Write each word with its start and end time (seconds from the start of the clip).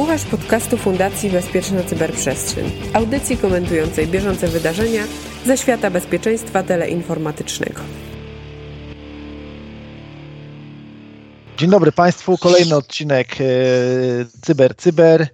Słuchasz 0.00 0.24
podcastu 0.24 0.76
Fundacji 0.76 1.30
Bezpieczna 1.30 1.82
Cyberprzestrzeń, 1.82 2.70
audycji 2.94 3.36
komentującej 3.36 4.06
bieżące 4.06 4.48
wydarzenia 4.48 5.02
ze 5.44 5.56
świata 5.56 5.90
bezpieczeństwa 5.90 6.62
teleinformatycznego. 6.62 7.80
Dzień 11.58 11.70
dobry 11.70 11.92
Państwu, 11.92 12.38
kolejny 12.38 12.76
odcinek 12.76 13.28
e, 13.40 13.44
Cyber 14.42 14.76
Cyber. 14.76 15.22
E, 15.22 15.26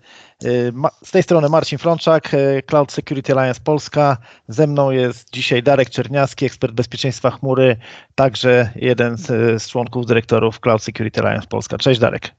z 1.05 1.11
tej 1.11 1.23
strony 1.23 1.49
Marcin 1.49 1.79
Frączak, 1.79 2.35
e, 2.35 2.63
Cloud 2.63 2.93
Security 2.93 3.33
Alliance 3.33 3.61
Polska. 3.65 4.17
Ze 4.49 4.67
mną 4.67 4.91
jest 4.91 5.31
dzisiaj 5.33 5.63
Darek 5.63 5.91
Czerniawski, 5.91 6.47
ekspert 6.47 6.75
bezpieczeństwa 6.75 7.31
chmury, 7.31 7.77
także 8.15 8.71
jeden 8.77 9.17
z, 9.17 9.27
z 9.63 9.69
członków 9.69 10.07
dyrektorów 10.07 10.61
Cloud 10.61 10.83
Security 10.83 11.21
Alliance 11.21 11.47
Polska. 11.49 11.79
Cześć 11.79 12.01
Darek. 12.01 12.31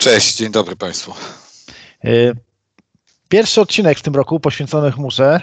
Cześć, 0.00 0.36
dzień 0.36 0.52
dobry 0.52 0.76
Państwu. 0.76 1.12
Pierwszy 3.28 3.60
odcinek 3.60 3.98
w 3.98 4.02
tym 4.02 4.14
roku 4.14 4.40
poświęcony 4.40 4.92
chmurze. 4.92 5.40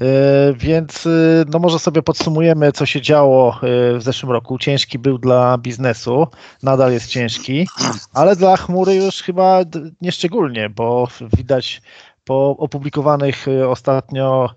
E, 0.00 0.52
więc 0.56 1.06
e, 1.06 1.10
no 1.48 1.58
może 1.58 1.78
sobie 1.78 2.02
podsumujemy, 2.02 2.72
co 2.72 2.86
się 2.86 3.00
działo 3.00 3.60
w 3.98 4.02
zeszłym 4.02 4.32
roku. 4.32 4.58
Ciężki 4.58 4.98
był 4.98 5.18
dla 5.18 5.58
biznesu, 5.58 6.26
nadal 6.62 6.92
jest 6.92 7.06
ciężki, 7.06 7.68
ale 8.14 8.36
dla 8.36 8.56
chmury 8.56 8.94
już 8.94 9.22
chyba 9.22 9.60
nieszczególnie, 10.00 10.70
bo 10.70 11.08
widać 11.36 11.82
po 12.24 12.56
opublikowanych 12.58 13.46
ostatnio 13.68 14.50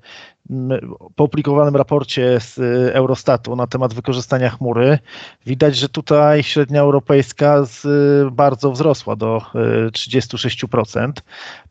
po 1.16 1.24
opublikowanym 1.24 1.76
raporcie 1.76 2.40
z 2.40 2.58
Eurostatu 2.96 3.56
na 3.56 3.68
temat 3.68 3.94
wykorzystania 3.94 4.50
chmury 4.50 5.00
widać, 5.46 5.76
że 5.78 5.90
tutaj 5.90 6.44
średnia 6.44 6.82
europejska 6.82 7.66
z, 7.66 7.84
bardzo 8.34 8.72
wzrosła 8.72 9.16
do 9.16 9.42
36%. 9.92 11.12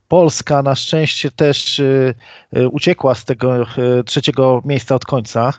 Polska 0.09 0.63
na 0.63 0.75
szczęście 0.75 1.30
też 1.30 1.79
y, 1.79 2.15
y, 2.57 2.69
uciekła 2.69 3.15
z 3.15 3.24
tego 3.24 3.63
y, 3.63 4.05
trzeciego 4.05 4.63
miejsca 4.65 4.95
od 4.95 5.05
końca. 5.05 5.52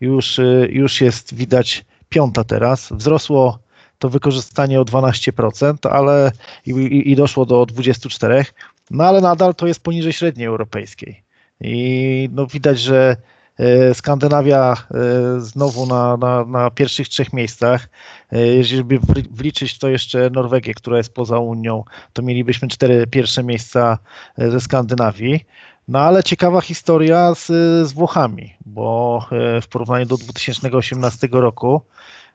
Już, 0.00 0.40
już 0.68 1.00
jest 1.00 1.34
widać 1.34 1.84
piąta 2.08 2.44
teraz. 2.44 2.88
Wzrosło 2.92 3.58
to 3.98 4.08
wykorzystanie 4.08 4.80
o 4.80 4.84
12%, 4.84 5.88
ale 5.90 6.32
i, 6.66 7.10
i 7.10 7.16
doszło 7.16 7.46
do 7.46 7.62
24%, 7.62 8.44
no 8.90 9.04
ale 9.04 9.20
nadal 9.20 9.54
to 9.54 9.66
jest 9.66 9.82
poniżej 9.82 10.12
średniej 10.12 10.46
europejskiej. 10.46 11.27
I 11.60 12.28
no 12.32 12.46
widać, 12.46 12.80
że 12.80 13.16
E, 13.58 13.94
Skandynawia 13.94 14.72
e, 14.72 15.40
znowu 15.40 15.86
na, 15.86 16.16
na, 16.16 16.44
na 16.44 16.70
pierwszych 16.70 17.08
trzech 17.08 17.32
miejscach. 17.32 17.88
E, 18.32 18.46
jeżeli 18.46 18.98
wliczyć 19.30 19.78
to 19.78 19.88
jeszcze 19.88 20.30
Norwegię, 20.30 20.74
która 20.74 20.96
jest 20.96 21.14
poza 21.14 21.38
Unią, 21.38 21.84
to 22.12 22.22
mielibyśmy 22.22 22.68
cztery 22.68 23.06
pierwsze 23.06 23.44
miejsca 23.44 23.98
ze 24.38 24.60
Skandynawii. 24.60 25.44
No 25.88 25.98
ale 25.98 26.24
ciekawa 26.24 26.60
historia 26.60 27.34
z, 27.34 27.46
z 27.88 27.92
Włochami, 27.92 28.54
bo 28.66 29.26
w 29.62 29.68
porównaniu 29.68 30.06
do 30.06 30.16
2018 30.16 31.28
roku, 31.32 31.82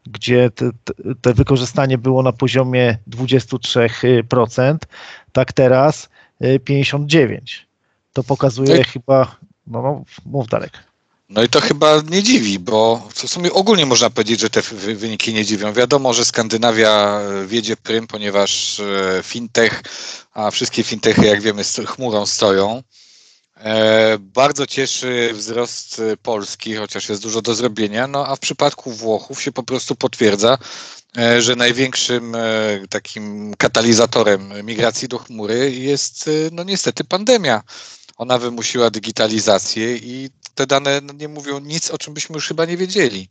gdzie 0.06 0.50
te 1.22 1.34
wykorzystanie 1.34 1.98
było 1.98 2.24
na 2.24 2.32
poziomie 2.32 2.98
23%, 3.10 4.78
tak 5.32 5.54
teraz 5.54 6.10
59%. 6.42 7.73
To 8.14 8.24
pokazuje 8.24 8.78
tak. 8.78 8.88
chyba, 8.88 9.36
no, 9.68 9.82
no 9.82 10.04
mów 10.26 10.48
Darek. 10.48 10.94
No 11.30 11.44
i 11.44 11.50
to 11.50 11.62
chyba 11.62 12.02
nie 12.10 12.24
dziwi, 12.24 12.60
bo 12.60 13.10
w 13.14 13.30
sumie 13.30 13.54
ogólnie 13.54 13.86
można 13.86 14.10
powiedzieć, 14.10 14.40
że 14.40 14.50
te 14.50 14.62
wyniki 14.96 15.34
nie 15.34 15.46
dziwią. 15.46 15.74
Wiadomo, 15.74 16.14
że 16.14 16.26
Skandynawia 16.26 17.20
e, 17.20 17.48
wiedzie 17.48 17.78
prym, 17.78 18.08
ponieważ 18.08 18.80
e, 18.80 19.24
fintech, 19.24 19.84
a 20.34 20.52
wszystkie 20.52 20.84
fintechy, 20.84 21.26
jak 21.26 21.42
wiemy, 21.42 21.64
z 21.64 21.76
chmurą 21.88 22.26
stoją. 22.26 22.84
E, 23.58 24.18
bardzo 24.20 24.68
cieszy 24.68 25.30
wzrost 25.34 26.02
Polski, 26.24 26.76
chociaż 26.76 27.10
jest 27.10 27.22
dużo 27.22 27.42
do 27.42 27.56
zrobienia, 27.56 28.08
no 28.08 28.28
a 28.28 28.36
w 28.36 28.40
przypadku 28.40 28.92
Włochów 28.92 29.42
się 29.42 29.52
po 29.52 29.64
prostu 29.64 29.96
potwierdza, 29.96 30.58
że 31.40 31.56
największym 31.56 32.36
takim 32.90 33.54
katalizatorem 33.58 34.66
migracji 34.66 35.08
do 35.08 35.18
chmury 35.18 35.72
jest 35.72 36.30
no 36.52 36.64
niestety 36.64 37.04
pandemia. 37.04 37.64
Ona 38.24 38.38
wymusiła 38.38 38.90
digitalizację 38.90 39.98
i 39.98 40.30
te 40.56 40.68
dane 40.68 41.02
nie 41.14 41.28
mówią 41.28 41.60
nic, 41.60 41.92
o 41.92 41.98
czym 41.98 42.14
byśmy 42.14 42.34
już 42.34 42.48
chyba 42.48 42.66
nie 42.66 42.78
wiedzieli. 42.78 43.30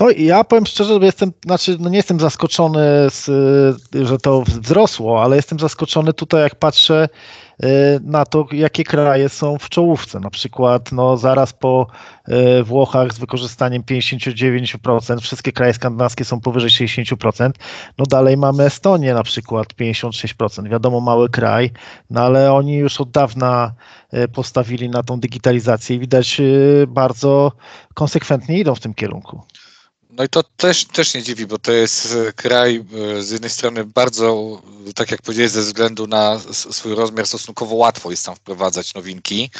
No 0.00 0.10
ja 0.10 0.44
powiem 0.44 0.66
szczerze, 0.66 0.94
że 1.00 1.06
jestem, 1.06 1.32
znaczy 1.44 1.76
no 1.80 1.88
nie 1.88 1.96
jestem 1.96 2.20
zaskoczony, 2.20 2.80
z, 3.10 3.24
że 4.06 4.18
to 4.18 4.42
wzrosło, 4.42 5.22
ale 5.22 5.36
jestem 5.36 5.58
zaskoczony 5.58 6.12
tutaj, 6.12 6.42
jak 6.42 6.54
patrzę 6.54 7.08
na 8.02 8.24
to, 8.24 8.46
jakie 8.52 8.84
kraje 8.84 9.28
są 9.28 9.58
w 9.58 9.68
czołówce. 9.68 10.20
Na 10.20 10.30
przykład 10.30 10.92
no, 10.92 11.16
zaraz 11.16 11.52
po 11.52 11.86
y, 12.28 12.62
Włochach 12.62 13.12
z 13.12 13.18
wykorzystaniem 13.18 13.82
59%, 13.82 15.20
wszystkie 15.20 15.52
kraje 15.52 15.74
skandynawskie 15.74 16.24
są 16.24 16.40
powyżej 16.40 16.70
60%. 16.88 17.50
No 17.98 18.06
dalej 18.06 18.36
mamy 18.36 18.64
Estonię 18.64 19.14
na 19.14 19.22
przykład 19.22 19.68
56%. 19.68 20.68
Wiadomo, 20.68 21.00
mały 21.00 21.28
kraj, 21.28 21.70
no 22.10 22.20
ale 22.20 22.52
oni 22.52 22.74
już 22.74 23.00
od 23.00 23.10
dawna 23.10 23.72
y, 24.14 24.28
postawili 24.28 24.88
na 24.88 25.02
tą 25.02 25.20
digitalizację 25.20 25.96
i 25.96 25.98
widać 25.98 26.40
bardzo 26.88 27.52
konsekwentnie 27.94 28.58
idą 28.58 28.74
w 28.74 28.80
tym 28.80 28.94
kierunku. 28.94 29.42
No 30.12 30.24
i 30.24 30.28
to 30.28 30.42
też, 30.42 30.84
też 30.84 31.14
nie 31.14 31.22
dziwi, 31.22 31.46
bo 31.46 31.58
to 31.58 31.72
jest 31.72 32.14
e, 32.28 32.32
kraj 32.32 32.84
e, 33.18 33.22
z 33.22 33.30
jednej 33.30 33.50
strony 33.50 33.84
bardzo, 33.84 34.58
tak 34.94 35.10
jak 35.10 35.22
powiedziałeś, 35.22 35.50
ze 35.50 35.60
względu 35.60 36.06
na 36.06 36.40
swój 36.52 36.94
rozmiar 36.94 37.26
stosunkowo 37.26 37.74
łatwo 37.74 38.10
jest 38.10 38.26
tam 38.26 38.36
wprowadzać 38.36 38.94
nowinki. 38.94 39.50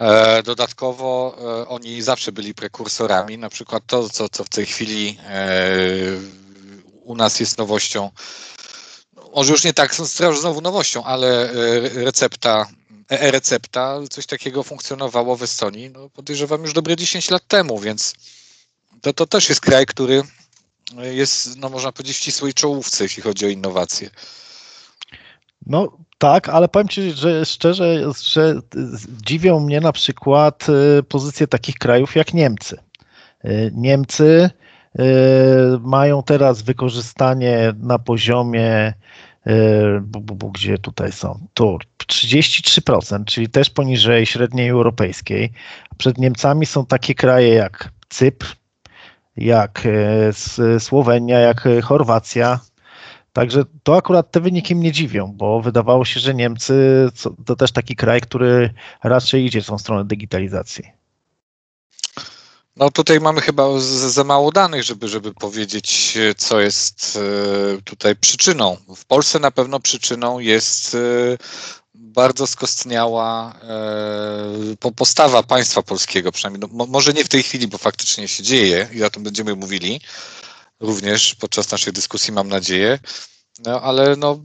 E, 0.00 0.42
dodatkowo 0.42 1.36
oni 1.68 2.02
zawsze 2.02 2.32
byli 2.32 2.54
prekursorami, 2.54 3.38
na 3.38 3.48
przykład 3.48 3.82
to, 3.86 4.08
co, 4.08 4.28
co 4.28 4.44
w 4.44 4.48
tej 4.48 4.66
chwili 4.66 5.18
u 7.04 7.14
nas 7.14 7.40
jest 7.40 7.58
nowością, 7.58 8.10
może 9.34 9.52
już 9.52 9.64
nie 9.64 9.72
tak 9.72 9.94
znowu 10.40 10.60
nowością, 10.60 11.04
ale 11.04 11.50
recepta 11.94 12.66
e-recepta, 13.10 14.00
coś 14.10 14.26
takiego 14.26 14.62
funkcjonowało 14.62 15.36
w 15.36 15.42
Estonii, 15.42 15.90
no 15.90 16.10
podejrzewam 16.10 16.62
już 16.62 16.72
dobre 16.72 16.96
10 16.96 17.30
lat 17.30 17.46
temu, 17.48 17.78
więc 17.78 18.14
to, 19.00 19.12
to 19.12 19.26
też 19.26 19.48
jest 19.48 19.60
kraj, 19.60 19.86
który 19.86 20.22
jest, 20.96 21.56
no 21.58 21.68
można 21.68 21.92
powiedzieć, 21.92 22.16
w 22.16 22.20
ścisłej 22.20 22.54
czołówce, 22.54 23.04
jeśli 23.04 23.22
chodzi 23.22 23.46
o 23.46 23.48
innowacje. 23.48 24.10
No 25.66 25.98
tak, 26.18 26.48
ale 26.48 26.68
powiem 26.68 26.88
Ci, 26.88 27.12
że 27.12 27.46
szczerze, 27.46 28.12
że 28.22 28.60
dziwią 29.26 29.60
mnie 29.60 29.80
na 29.80 29.92
przykład 29.92 30.66
y, 30.98 31.02
pozycje 31.02 31.46
takich 31.46 31.78
krajów 31.78 32.16
jak 32.16 32.34
Niemcy. 32.34 32.78
Y, 33.44 33.70
Niemcy 33.74 34.50
y, 34.98 35.02
mają 35.80 36.22
teraz 36.22 36.62
wykorzystanie 36.62 37.72
na 37.78 37.98
poziomie, 37.98 38.94
gdzie 40.52 40.78
tutaj 40.78 41.12
są, 41.12 41.46
tu 41.54 41.78
33%, 42.06 43.24
czyli 43.24 43.48
też 43.48 43.70
poniżej 43.70 44.26
średniej 44.26 44.68
europejskiej. 44.68 45.52
Przed 45.98 46.18
Niemcami 46.18 46.66
są 46.66 46.86
takie 46.86 47.14
kraje 47.14 47.54
jak 47.54 47.90
Cypr, 48.08 48.56
jak 49.38 49.82
e, 49.86 50.80
Słowenia, 50.80 51.38
jak 51.38 51.66
e, 51.66 51.80
Chorwacja. 51.82 52.60
Także 53.32 53.64
to 53.82 53.96
akurat 53.96 54.30
te 54.30 54.40
wyniki 54.40 54.76
mnie 54.76 54.92
dziwią, 54.92 55.32
bo 55.36 55.60
wydawało 55.60 56.04
się, 56.04 56.20
że 56.20 56.34
Niemcy 56.34 57.08
to 57.46 57.56
też 57.56 57.72
taki 57.72 57.96
kraj, 57.96 58.20
który 58.20 58.74
raczej 59.04 59.44
idzie 59.44 59.62
w 59.62 59.66
tą 59.66 59.78
stronę 59.78 60.04
digitalizacji. 60.04 60.84
No 62.76 62.90
tutaj 62.90 63.20
mamy 63.20 63.40
chyba 63.40 63.64
za 63.80 64.24
mało 64.24 64.52
danych, 64.52 64.82
żeby, 64.82 65.08
żeby 65.08 65.34
powiedzieć, 65.34 66.18
co 66.36 66.60
jest 66.60 67.18
e, 67.78 67.82
tutaj 67.82 68.16
przyczyną. 68.16 68.76
W 68.96 69.04
Polsce 69.04 69.38
na 69.38 69.50
pewno 69.50 69.80
przyczyną 69.80 70.38
jest 70.38 70.96
bardzo 71.98 72.46
skostniała 72.46 73.54
e, 74.82 74.92
postawa 74.96 75.42
państwa 75.42 75.82
polskiego, 75.82 76.32
przynajmniej 76.32 76.70
no, 76.72 76.86
może 76.86 77.12
nie 77.12 77.24
w 77.24 77.28
tej 77.28 77.42
chwili, 77.42 77.68
bo 77.68 77.78
faktycznie 77.78 78.28
się 78.28 78.42
dzieje 78.42 78.88
i 78.92 79.04
o 79.04 79.10
tym 79.10 79.22
będziemy 79.22 79.54
mówili 79.54 80.00
również 80.80 81.34
podczas 81.34 81.70
naszej 81.70 81.92
dyskusji, 81.92 82.32
mam 82.32 82.48
nadzieję, 82.48 82.98
no, 83.58 83.82
ale 83.82 84.16
no, 84.16 84.40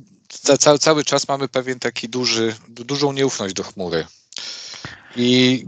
ca, 0.60 0.78
cały 0.78 1.04
czas 1.04 1.28
mamy 1.28 1.48
pewien 1.48 1.80
taki 1.80 2.10
duży, 2.10 2.56
dużą 2.68 3.14
nieufność 3.14 3.54
do 3.54 3.64
chmury. 3.64 4.08
I 5.16 5.66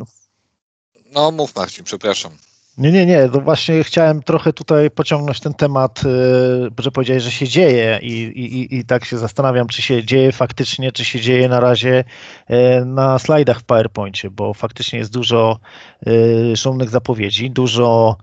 no 1.06 1.32
mów 1.32 1.56
Marcin, 1.56 1.84
przepraszam. 1.84 2.38
Nie, 2.78 2.92
nie, 2.92 3.06
nie. 3.06 3.30
To 3.30 3.42
właśnie 3.42 3.84
chciałem 3.84 4.24
trochę 4.24 4.54
tutaj 4.54 4.92
pociągnąć 4.92 5.40
ten 5.40 5.54
temat, 5.54 6.04
y, 6.06 6.82
że 6.84 6.92
powiedziałeś, 6.92 7.24
że 7.24 7.32
się 7.32 7.48
dzieje 7.48 8.00
i, 8.02 8.22
i, 8.22 8.76
i 8.76 8.86
tak 8.86 9.06
się 9.06 9.18
zastanawiam, 9.18 9.68
czy 9.68 9.82
się 9.82 10.04
dzieje 10.04 10.32
faktycznie, 10.32 10.92
czy 10.92 11.06
się 11.06 11.20
dzieje 11.20 11.50
na 11.50 11.60
razie 11.60 12.04
y, 12.50 12.86
na 12.86 13.20
slajdach 13.20 13.60
w 13.60 13.64
PowerPoincie, 13.64 14.30
bo 14.32 14.54
faktycznie 14.54 15.00
jest 15.00 15.14
dużo 15.14 15.60
y, 16.08 16.58
szumnych 16.58 16.90
zapowiedzi, 16.90 17.52
dużo, 17.52 18.18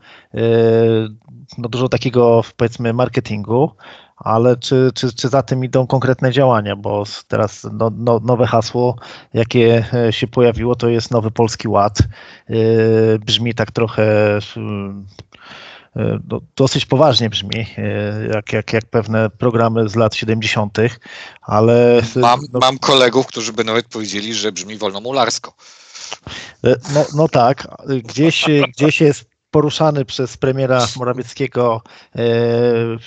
no 1.58 1.68
dużo 1.68 1.88
takiego 1.88 2.42
powiedzmy 2.56 2.92
marketingu, 2.92 3.70
ale 4.24 4.56
czy, 4.56 4.90
czy, 4.94 5.12
czy 5.12 5.28
za 5.28 5.42
tym 5.42 5.64
idą 5.64 5.86
konkretne 5.86 6.32
działania, 6.32 6.76
bo 6.76 7.04
teraz 7.28 7.66
no, 7.72 7.90
no, 7.96 8.20
nowe 8.24 8.46
hasło, 8.46 8.96
jakie 9.34 9.84
e, 9.94 10.12
się 10.12 10.26
pojawiło, 10.26 10.76
to 10.76 10.88
jest 10.88 11.10
Nowy 11.10 11.30
Polski 11.30 11.68
Ład. 11.68 11.98
Brzmi 13.20 13.54
tak 13.54 13.70
trochę 13.70 14.38
no, 16.28 16.40
dosyć 16.56 16.86
poważnie 16.86 17.30
brzmi, 17.30 17.66
jak, 18.34 18.52
jak, 18.52 18.72
jak 18.72 18.84
pewne 18.84 19.30
programy 19.30 19.88
z 19.88 19.94
lat 19.94 20.14
70., 20.14 20.78
ale. 21.42 22.02
Mam, 22.16 22.40
no, 22.52 22.60
mam 22.60 22.78
kolegów, 22.78 23.26
którzy 23.26 23.52
by 23.52 23.64
nawet 23.64 23.88
powiedzieli, 23.88 24.34
że 24.34 24.52
brzmi 24.52 24.76
wolnomularsko. 24.76 25.54
No, 26.64 27.06
no 27.14 27.28
tak, 27.28 27.68
gdzieś, 28.04 28.44
gdzieś 28.76 29.00
jest 29.00 29.31
poruszany 29.52 30.04
przez 30.04 30.36
premiera 30.36 30.86
Morawieckiego 30.96 31.82
e, 32.16 32.22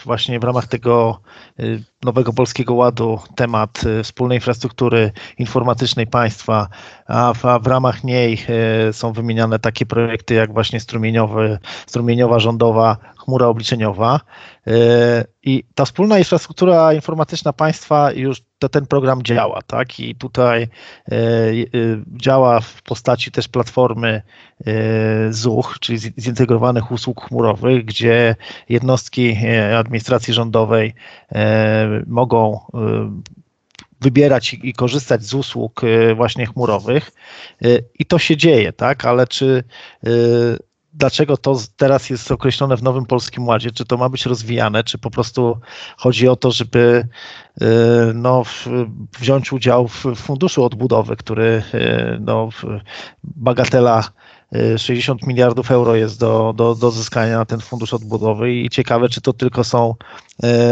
właśnie 0.06 0.39
w 0.39 0.44
ramach 0.44 0.68
tego 0.68 1.19
e, 1.59 1.63
nowego 2.03 2.33
polskiego 2.33 2.74
ładu 2.74 3.19
temat 3.36 3.81
e, 3.86 4.03
wspólnej 4.03 4.38
infrastruktury 4.38 5.12
informatycznej 5.38 6.07
państwa, 6.07 6.68
a 7.07 7.33
w, 7.33 7.45
a 7.45 7.59
w 7.59 7.68
ramach 7.68 8.03
niej 8.03 8.45
są 8.92 9.13
wymieniane 9.13 9.59
takie 9.59 9.86
projekty 9.86 10.33
jak 10.33 10.53
właśnie 10.53 10.80
strumieniowy, 10.80 11.57
strumieniowa 11.88 12.39
rządowa 12.39 12.98
chmura 13.18 13.48
obliczeniowa. 13.48 14.19
I 15.44 15.63
ta 15.75 15.86
wspólna 15.86 16.19
infrastruktura 16.19 16.94
informatyczna 16.94 17.53
państwa 17.53 18.12
już 18.12 18.41
to 18.65 18.69
ten 18.69 18.85
program 18.85 19.23
działa, 19.23 19.62
tak? 19.67 20.00
I 20.00 20.15
tutaj 20.15 20.63
e, 20.63 20.67
e, 21.15 21.17
działa 22.17 22.59
w 22.59 22.81
postaci 22.81 23.31
też 23.31 23.47
platformy 23.47 24.21
e, 24.65 25.33
ZUCH, 25.33 25.79
czyli 25.79 26.00
zintegrowanych 26.00 26.91
usług 26.91 27.21
chmurowych, 27.21 27.85
gdzie 27.85 28.35
jednostki 28.69 29.38
administracji 29.77 30.33
rządowej 30.33 30.94
mogą 32.07 32.59
wybierać 34.01 34.53
i 34.53 34.73
korzystać 34.73 35.23
z 35.23 35.33
usług 35.33 35.81
właśnie 36.15 36.45
chmurowych 36.45 37.12
i 38.00 38.06
to 38.06 38.19
się 38.19 38.38
dzieje, 38.38 38.73
tak, 38.73 39.06
ale 39.06 39.27
czy 39.27 39.63
dlaczego 40.97 41.38
to 41.38 41.57
teraz 41.75 42.09
jest 42.09 42.31
określone 42.31 42.77
w 42.77 42.83
Nowym 42.83 43.06
Polskim 43.06 43.47
Ładzie? 43.47 43.71
Czy 43.71 43.86
to 43.86 43.97
ma 43.97 44.09
być 44.09 44.25
rozwijane, 44.25 44.83
czy 44.83 44.97
po 44.97 45.12
prostu 45.12 45.57
chodzi 45.97 46.27
o 46.27 46.36
to, 46.36 46.51
żeby 46.51 47.07
y, 47.62 47.65
no, 48.13 48.44
wziąć 49.19 49.53
udział 49.53 49.88
w 49.88 50.06
funduszu 50.15 50.63
odbudowy, 50.63 51.15
który 51.15 51.63
y, 51.74 52.18
no, 52.21 52.50
bagatela 53.24 54.03
60 54.77 55.24
y, 55.24 55.27
miliardów 55.27 55.71
euro 55.71 55.95
jest 55.95 56.19
do, 56.19 56.53
do, 56.56 56.75
do 56.75 56.92
zyskania 56.92 57.38
na 57.38 57.45
ten 57.45 57.59
fundusz 57.59 57.94
odbudowy 57.94 58.53
i 58.53 58.69
ciekawe, 58.69 59.09
czy 59.09 59.21
to 59.21 59.33
tylko 59.33 59.63
są 59.63 59.95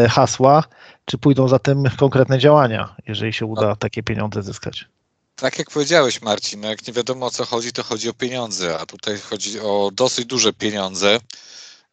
hasła, 0.09 0.63
czy 1.05 1.17
pójdą 1.17 1.47
za 1.47 1.59
tym 1.59 1.83
konkretne 1.97 2.39
działania, 2.39 2.95
jeżeli 3.07 3.33
się 3.33 3.45
uda 3.45 3.75
takie 3.75 4.03
pieniądze 4.03 4.43
zyskać. 4.43 4.87
Tak 5.35 5.59
jak 5.59 5.71
powiedziałeś, 5.71 6.21
Marcin, 6.21 6.61
no 6.61 6.69
jak 6.69 6.87
nie 6.87 6.93
wiadomo 6.93 7.25
o 7.25 7.31
co 7.31 7.45
chodzi, 7.45 7.73
to 7.73 7.83
chodzi 7.83 8.09
o 8.09 8.13
pieniądze, 8.13 8.79
a 8.79 8.85
tutaj 8.85 9.19
chodzi 9.19 9.59
o 9.59 9.89
dosyć 9.93 10.25
duże 10.25 10.53
pieniądze. 10.53 11.19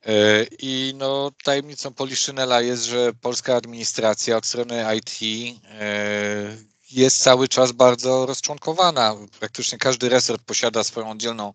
E, 0.06 0.44
I 0.58 0.92
no, 0.96 1.31
tajemnicą 1.44 1.94
Poliszynela 1.94 2.60
jest, 2.60 2.84
że 2.84 3.12
polska 3.20 3.56
administracja 3.56 4.37
od 4.37 4.46
strony 4.46 4.84
IT 4.96 5.20
e, 5.70 6.56
jest 6.90 7.19
cały 7.22 7.48
czas 7.48 7.72
bardzo 7.72 8.26
rozczłonkowana. 8.26 9.16
Praktycznie 9.38 9.78
każdy 9.78 10.08
resort 10.08 10.42
posiada 10.42 10.84
swoją 10.84 11.10
oddzielną 11.10 11.54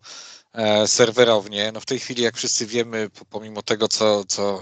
serwerownie. 0.86 1.72
No 1.72 1.80
w 1.80 1.86
tej 1.86 2.00
chwili, 2.00 2.24
jak 2.24 2.38
wszyscy 2.38 2.66
wiemy, 2.66 3.10
pomimo 3.30 3.62
tego, 3.62 3.88
co, 3.88 4.26
co 4.26 4.62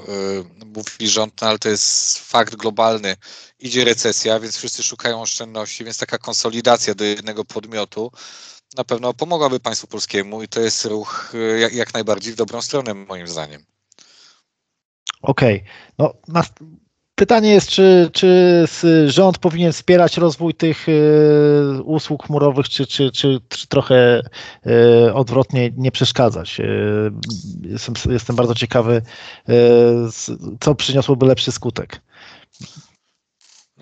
e, 0.62 0.66
mówi 0.66 1.08
rząd, 1.08 1.42
no 1.42 1.48
ale 1.48 1.60
to 1.60 1.70
jest 1.70 2.18
fakt 2.20 2.56
globalny, 2.56 3.16
idzie 3.60 3.86
recesja, 3.86 4.40
więc 4.40 4.58
wszyscy 4.58 4.84
szukają 4.84 5.22
oszczędności, 5.22 5.84
więc 5.84 5.98
taka 5.98 6.18
konsolidacja 6.18 6.96
do 6.96 7.04
jednego 7.04 7.46
podmiotu 7.46 8.12
na 8.78 8.84
pewno 8.84 9.14
pomogłaby 9.14 9.60
państwu 9.60 9.88
polskiemu 9.88 10.44
i 10.44 10.48
to 10.48 10.62
jest 10.62 10.86
ruch 10.86 11.32
e, 11.36 11.60
jak, 11.60 11.74
jak 11.74 11.94
najbardziej 11.94 12.34
w 12.34 12.36
dobrą 12.36 12.62
stronę, 12.62 12.94
moim 12.94 13.28
zdaniem. 13.28 13.66
Okej. 15.22 15.56
Okay. 15.56 15.72
No, 15.98 16.14
Pytanie 17.16 17.50
jest, 17.50 17.70
czy, 17.70 18.10
czy 18.14 18.66
rząd 19.08 19.38
powinien 19.38 19.72
wspierać 19.72 20.18
rozwój 20.18 20.54
tych 20.54 20.86
e, 20.90 20.92
usług 21.82 22.26
chmurowych, 22.26 22.70
czy, 22.70 22.88
czy, 22.88 23.12
czy, 23.12 23.40
czy 23.50 23.68
trochę 23.68 24.22
e, 24.66 25.14
odwrotnie 25.14 25.72
nie 25.78 25.92
przeszkadzać? 25.92 26.60
E, 26.60 26.66
jestem, 27.62 27.96
jestem 28.12 28.36
bardzo 28.36 28.56
ciekawy, 28.56 29.02
co 30.60 30.76
przyniosłoby 30.76 31.26
lepszy 31.26 31.52
skutek. 31.52 32.02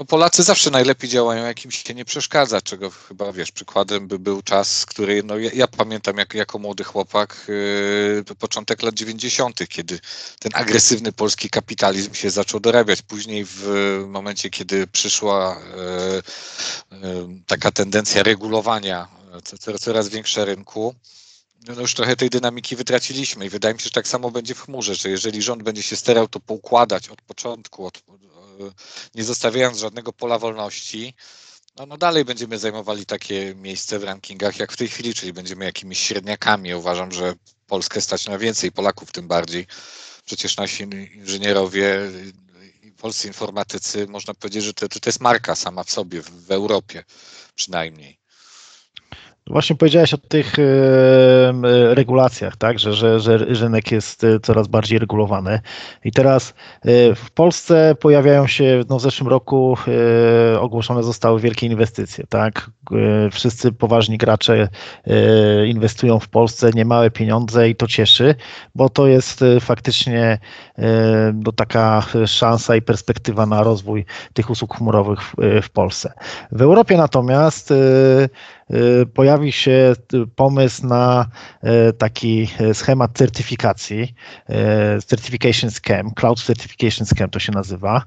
No 0.01 0.05
Polacy 0.05 0.43
zawsze 0.43 0.71
najlepiej 0.71 1.09
działają, 1.09 1.45
jak 1.45 1.65
im 1.65 1.71
się 1.71 1.93
nie 1.93 2.05
przeszkadza, 2.05 2.61
czego 2.61 2.89
chyba, 2.89 3.31
wiesz, 3.31 3.51
przykładem 3.51 4.07
by 4.07 4.19
był 4.19 4.41
czas, 4.41 4.85
który, 4.85 5.23
no 5.23 5.37
ja, 5.37 5.49
ja 5.53 5.67
pamiętam 5.67 6.17
jak, 6.17 6.33
jako 6.33 6.59
młody 6.59 6.83
chłopak, 6.83 7.45
yy, 8.27 8.35
początek 8.35 8.83
lat 8.83 8.95
90., 8.95 9.67
kiedy 9.69 9.99
ten 10.39 10.51
agresywny 10.55 11.11
polski 11.11 11.49
kapitalizm 11.49 12.13
się 12.13 12.29
zaczął 12.29 12.59
dorabiać. 12.59 13.01
Później 13.01 13.45
w 13.45 13.67
momencie, 14.07 14.49
kiedy 14.49 14.87
przyszła 14.87 15.61
yy, 16.91 16.97
yy, 16.97 17.41
taka 17.47 17.71
tendencja 17.71 18.23
regulowania 18.23 19.07
coraz, 19.79 20.09
większe 20.09 20.45
rynku, 20.45 20.95
no 21.67 21.81
już 21.81 21.93
trochę 21.93 22.15
tej 22.15 22.29
dynamiki 22.29 22.75
wytraciliśmy 22.75 23.45
i 23.45 23.49
wydaje 23.49 23.73
mi 23.73 23.79
się, 23.79 23.83
że 23.83 23.91
tak 23.91 24.07
samo 24.07 24.31
będzie 24.31 24.55
w 24.55 24.61
chmurze, 24.61 24.95
że 24.95 25.09
jeżeli 25.09 25.41
rząd 25.41 25.63
będzie 25.63 25.83
się 25.83 25.95
starał 25.95 26.27
to 26.27 26.39
poukładać 26.39 27.09
od 27.09 27.21
początku, 27.21 27.85
od, 27.85 28.03
nie 29.15 29.23
zostawiając 29.23 29.77
żadnego 29.77 30.13
pola 30.13 30.39
wolności, 30.39 31.13
no, 31.77 31.85
no 31.85 31.97
dalej 31.97 32.25
będziemy 32.25 32.59
zajmowali 32.59 33.05
takie 33.05 33.55
miejsce 33.55 33.99
w 33.99 34.03
rankingach 34.03 34.59
jak 34.59 34.71
w 34.71 34.77
tej 34.77 34.87
chwili, 34.87 35.13
czyli 35.13 35.33
będziemy 35.33 35.65
jakimiś 35.65 35.99
średniakami. 35.99 36.73
Uważam, 36.73 37.11
że 37.11 37.33
Polskę 37.67 38.01
stać 38.01 38.27
na 38.27 38.37
więcej, 38.37 38.71
Polaków 38.71 39.11
tym 39.11 39.27
bardziej. 39.27 39.67
Przecież 40.25 40.57
nasi 40.57 40.83
inżynierowie 41.15 42.11
polscy 42.97 43.27
informatycy, 43.27 44.07
można 44.07 44.33
powiedzieć, 44.33 44.63
że 44.63 44.73
to, 44.73 44.89
to 44.89 44.99
jest 45.05 45.19
marka 45.19 45.55
sama 45.55 45.83
w 45.83 45.91
sobie, 45.91 46.21
w, 46.21 46.29
w 46.29 46.51
Europie 46.51 47.03
przynajmniej. 47.55 48.20
Właśnie 49.47 49.75
powiedziałeś 49.75 50.13
o 50.13 50.17
tych 50.17 50.59
e, 50.59 50.63
regulacjach, 51.93 52.57
tak, 52.57 52.79
że, 52.79 52.93
że, 52.93 53.19
że 53.19 53.37
rynek 53.37 53.91
jest 53.91 54.23
e, 54.23 54.39
coraz 54.39 54.67
bardziej 54.67 54.99
regulowany. 54.99 55.59
I 56.03 56.11
teraz 56.11 56.49
e, 56.81 57.15
w 57.15 57.31
Polsce 57.31 57.95
pojawiają 57.99 58.47
się, 58.47 58.83
no 58.89 58.97
w 58.97 59.01
zeszłym 59.01 59.29
roku 59.29 59.77
ogłoszone 60.59 61.03
zostały 61.03 61.39
wielkie 61.39 61.67
inwestycje, 61.67 62.23
tak. 62.29 62.71
Wszyscy 63.31 63.71
poważni 63.71 64.17
gracze 64.17 64.67
inwestują 65.67 66.19
w 66.19 66.27
Polsce 66.27 66.71
niemałe 66.75 67.11
pieniądze 67.11 67.69
i 67.69 67.75
to 67.75 67.87
cieszy, 67.87 68.35
bo 68.75 68.89
to 68.89 69.07
jest 69.07 69.43
faktycznie 69.59 70.37
no, 71.33 71.51
taka 71.51 72.05
szansa 72.25 72.75
i 72.75 72.81
perspektywa 72.81 73.45
na 73.45 73.63
rozwój 73.63 74.05
tych 74.33 74.49
usług 74.49 74.77
chmurowych 74.77 75.21
w, 75.21 75.33
w 75.61 75.69
Polsce. 75.69 76.13
W 76.51 76.61
Europie 76.61 76.97
natomiast 76.97 77.73
pojawi 79.13 79.51
się 79.51 79.93
pomysł 80.35 80.87
na 80.87 81.25
y, 81.63 81.93
taki 81.93 82.47
schemat 82.73 83.11
certyfikacji, 83.13 84.15
y, 84.49 85.01
certification 85.01 85.71
scam, 85.71 86.11
cloud 86.15 86.43
certification 86.43 87.05
scam 87.05 87.29
to 87.29 87.39
się 87.39 87.51
nazywa. 87.51 88.03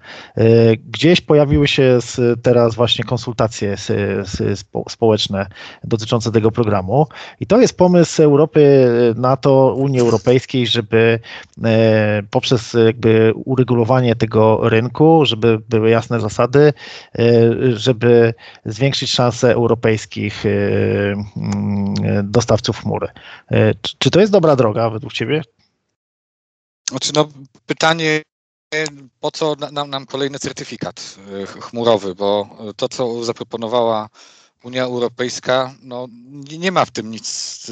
Gdzieś 0.87 1.21
pojawiły 1.21 1.69
się 1.69 1.99
teraz 2.43 2.75
właśnie 2.75 3.05
konsultacje 3.05 3.77
społeczne 4.89 5.47
dotyczące 5.85 6.33
tego 6.33 6.51
programu 6.51 7.07
i 7.41 7.47
to 7.47 7.61
jest 7.61 7.77
pomysł 7.77 8.23
Europy, 8.23 8.89
NATO, 9.17 9.75
Unii 9.75 10.01
Europejskiej, 10.01 10.67
żeby 10.67 11.21
poprzez 12.31 12.77
jakby 12.87 13.33
uregulowanie 13.45 14.17
tego 14.17 14.69
rynku, 14.69 15.27
żeby 15.27 15.59
były 15.69 15.91
jasne 15.91 16.21
zasady, 16.21 16.73
żeby 17.75 18.35
zwiększyć 18.65 19.11
szanse 19.11 19.53
europejskich 19.53 20.45
dostawców 22.23 22.81
chmury. 22.81 23.09
E, 23.51 23.75
czy 23.99 24.11
to 24.11 24.21
jest 24.21 24.33
dobra 24.33 24.57
droga 24.57 24.91
według 24.91 25.13
Ciebie? 25.13 25.43
Znaczy, 26.91 27.13
no, 27.15 27.29
pytanie, 27.67 28.23
po 29.21 29.31
co 29.31 29.57
nam, 29.73 29.91
nam 29.91 30.07
kolejny 30.07 30.39
certyfikat 30.39 31.17
chmurowy, 31.61 32.15
bo 32.15 32.57
to, 32.77 32.89
co 32.89 33.25
zaproponowała 33.25 34.09
Unia 34.65 34.85
Europejska, 34.85 35.75
no, 35.83 36.07
nie 36.59 36.73
ma 36.73 36.85
w 36.85 36.91
tym 36.91 37.11
nic 37.11 37.67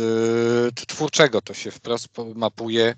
twórczego. 0.88 1.42
To 1.42 1.54
się 1.54 1.70
wprost 1.70 2.08
mapuje 2.34 2.94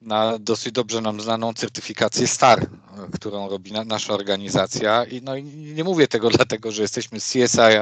na 0.00 0.38
dosyć 0.38 0.72
dobrze 0.72 1.00
nam 1.00 1.20
znaną 1.20 1.54
certyfikację 1.54 2.28
STAR, 2.28 2.66
którą 3.12 3.48
robi 3.48 3.72
na, 3.72 3.84
nasza 3.84 4.14
organizacja. 4.14 5.04
I, 5.04 5.22
no, 5.22 5.36
i 5.36 5.44
nie 5.44 5.84
mówię 5.84 6.08
tego 6.08 6.30
dlatego, 6.38 6.72
że 6.72 6.82
jesteśmy 6.82 7.20
z 7.20 7.26
CSI, 7.26 7.78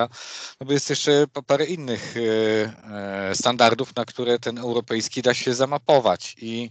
no 0.60 0.66
bo 0.66 0.72
jest 0.72 0.90
jeszcze 0.90 1.26
parę 1.46 1.64
innych 1.64 2.14
e, 2.16 3.30
e, 3.30 3.34
standardów, 3.34 3.96
na 3.96 4.04
które 4.04 4.38
ten 4.38 4.58
europejski 4.58 5.22
da 5.22 5.34
się 5.34 5.54
zamapować. 5.54 6.36
I 6.38 6.70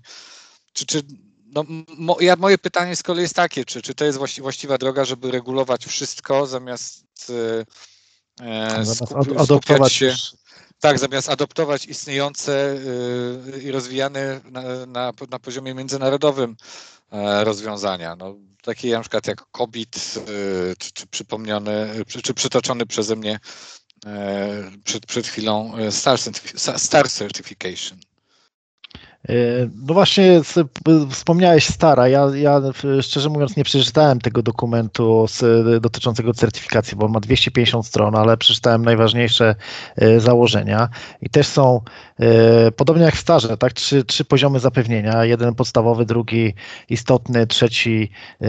czy, 0.73 0.85
czy 0.85 1.01
no, 1.45 1.63
mo, 1.97 2.17
ja, 2.19 2.35
moje 2.35 2.57
pytanie 2.57 2.95
z 2.95 3.03
kolei 3.03 3.21
jest 3.21 3.35
takie, 3.35 3.65
czy, 3.65 3.81
czy 3.81 3.95
to 3.95 4.05
jest 4.05 4.17
właści, 4.17 4.41
właściwa 4.41 4.77
droga, 4.77 5.05
żeby 5.05 5.31
regulować 5.31 5.85
wszystko 5.85 6.47
zamiast, 6.47 7.31
e, 8.39 8.85
skup, 8.85 9.39
adoptować 9.39 9.93
się... 9.93 10.15
Tak, 10.79 11.00
zamiast 11.00 11.29
adoptować 11.29 11.86
istniejące 11.86 12.75
y, 13.55 13.62
i 13.62 13.72
rozwijane 13.72 14.41
na, 14.51 14.86
na, 14.86 15.12
na 15.29 15.39
poziomie 15.39 15.74
międzynarodowym 15.74 16.55
e, 17.12 17.44
rozwiązania. 17.44 18.15
No, 18.15 18.36
takie 18.62 18.91
na 18.91 19.01
przykład 19.01 19.27
jak 19.27 19.51
COBIT, 19.51 19.96
y, 19.98 20.75
czy, 20.77 20.91
czy 20.94 21.08
przypomniony, 21.08 22.05
czy, 22.08 22.22
czy 22.22 22.34
przytoczony 22.34 22.86
przeze 22.86 23.15
mnie 23.15 23.39
e, 24.05 24.72
przed, 24.84 25.05
przed 25.05 25.27
chwilą 25.27 25.74
Star, 25.91 26.20
Star 26.77 27.10
Certification. 27.10 28.00
No 29.88 29.94
właśnie 29.94 30.41
wspomniałeś 31.10 31.65
Stara. 31.67 32.08
Ja, 32.08 32.27
ja 32.36 32.62
szczerze 33.01 33.29
mówiąc 33.29 33.58
nie 33.58 33.63
przeczytałem 33.63 34.22
tego 34.22 34.41
dokumentu 34.41 35.25
z, 35.27 35.82
dotyczącego 35.82 36.34
certyfikacji, 36.34 36.98
bo 36.98 37.08
ma 37.08 37.20
250 37.20 37.86
stron, 37.86 38.15
ale 38.15 38.38
przeczytałem 38.38 38.86
najważniejsze 38.86 39.55
e, 39.96 40.20
założenia 40.20 40.89
i 41.22 41.29
też 41.29 41.48
są 41.48 41.82
e, 42.20 42.72
podobnie 42.72 43.03
jak 43.03 43.15
w 43.15 43.20
Starze, 43.20 43.58
tak? 43.58 43.74
Trzy, 43.74 44.03
trzy 44.03 44.25
poziomy 44.25 44.60
zapewnienia. 44.60 45.25
Jeden 45.25 45.55
podstawowy, 45.55 46.05
drugi 46.05 46.53
istotny, 46.89 47.48
trzeci 47.48 48.12
e, 48.41 48.48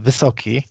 wysoki 0.00 0.62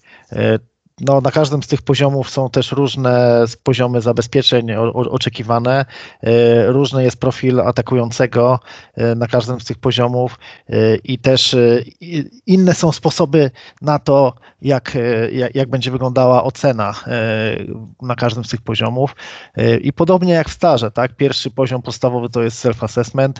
no, 1.02 1.20
na 1.20 1.30
każdym 1.30 1.62
z 1.62 1.66
tych 1.66 1.82
poziomów 1.82 2.30
są 2.30 2.50
też 2.50 2.72
różne 2.72 3.44
poziomy 3.62 4.00
zabezpieczeń 4.00 4.66
oczekiwane. 4.92 5.84
E, 6.22 6.66
różny 6.66 7.04
jest 7.04 7.20
profil 7.20 7.60
atakującego 7.60 8.60
e, 8.94 9.14
na 9.14 9.26
każdym 9.26 9.60
z 9.60 9.64
tych 9.64 9.78
poziomów 9.78 10.38
e, 10.68 10.96
i 10.96 11.18
też 11.18 11.56
inne 12.46 12.74
są 12.74 12.92
sposoby 12.92 13.50
na 13.82 13.98
to, 13.98 14.34
jak, 14.62 14.98
jak, 15.54 15.70
będzie 15.70 15.90
wyglądała 15.90 16.44
ocena 16.44 16.94
na 18.02 18.14
każdym 18.14 18.44
z 18.44 18.48
tych 18.48 18.60
poziomów. 18.60 19.16
I 19.80 19.92
podobnie 19.92 20.32
jak 20.32 20.48
w 20.48 20.52
starze, 20.52 20.90
tak? 20.90 21.16
Pierwszy 21.16 21.50
poziom 21.50 21.82
podstawowy 21.82 22.28
to 22.28 22.42
jest 22.42 22.64
self-assessment, 22.64 23.32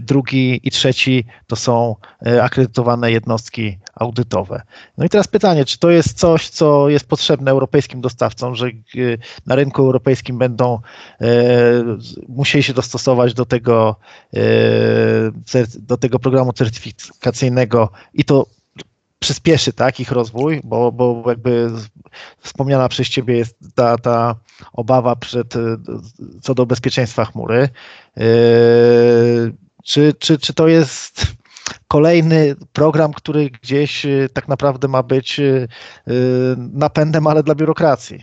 drugi 0.00 0.60
i 0.62 0.70
trzeci 0.70 1.24
to 1.46 1.56
są 1.56 1.96
akredytowane 2.42 3.12
jednostki 3.12 3.78
audytowe. 3.94 4.62
No 4.98 5.04
i 5.04 5.08
teraz 5.08 5.28
pytanie, 5.28 5.64
czy 5.64 5.78
to 5.78 5.90
jest 5.90 6.18
coś, 6.18 6.48
co 6.48 6.71
jest 6.88 7.06
potrzebne 7.06 7.50
europejskim 7.50 8.00
dostawcom, 8.00 8.54
że 8.54 8.66
y, 8.96 9.18
na 9.46 9.54
rynku 9.54 9.82
europejskim 9.82 10.38
będą 10.38 10.78
e, 11.20 11.28
musieli 12.28 12.62
się 12.62 12.72
dostosować 12.72 13.34
do 13.34 13.44
tego, 13.44 13.96
e, 14.34 14.40
do 15.78 15.96
tego 15.96 16.18
programu 16.18 16.52
certyfikacyjnego 16.52 17.90
i 18.14 18.24
to 18.24 18.46
przyspieszy 19.18 19.72
tak, 19.72 20.00
ich 20.00 20.12
rozwój, 20.12 20.60
bo, 20.64 20.92
bo 20.92 21.24
jakby 21.26 21.70
wspomniana 22.40 22.88
przez 22.88 23.08
Ciebie 23.08 23.36
jest 23.36 23.56
ta, 23.74 23.98
ta 23.98 24.34
obawa 24.72 25.16
przed, 25.16 25.54
co 26.42 26.54
do 26.54 26.66
bezpieczeństwa 26.66 27.24
chmury. 27.24 27.68
Czy, 29.84 30.14
czy, 30.18 30.38
czy 30.38 30.54
to 30.54 30.68
jest 30.68 31.26
kolejny 31.88 32.56
program, 32.72 33.12
który 33.12 33.50
gdzieś 33.50 34.06
y, 34.06 34.28
tak 34.32 34.48
naprawdę 34.48 34.88
ma 34.88 35.02
być 35.02 35.38
y, 35.38 35.68
y, 36.08 36.54
napędem, 36.56 37.26
ale 37.26 37.42
dla 37.42 37.54
biurokracji. 37.54 38.20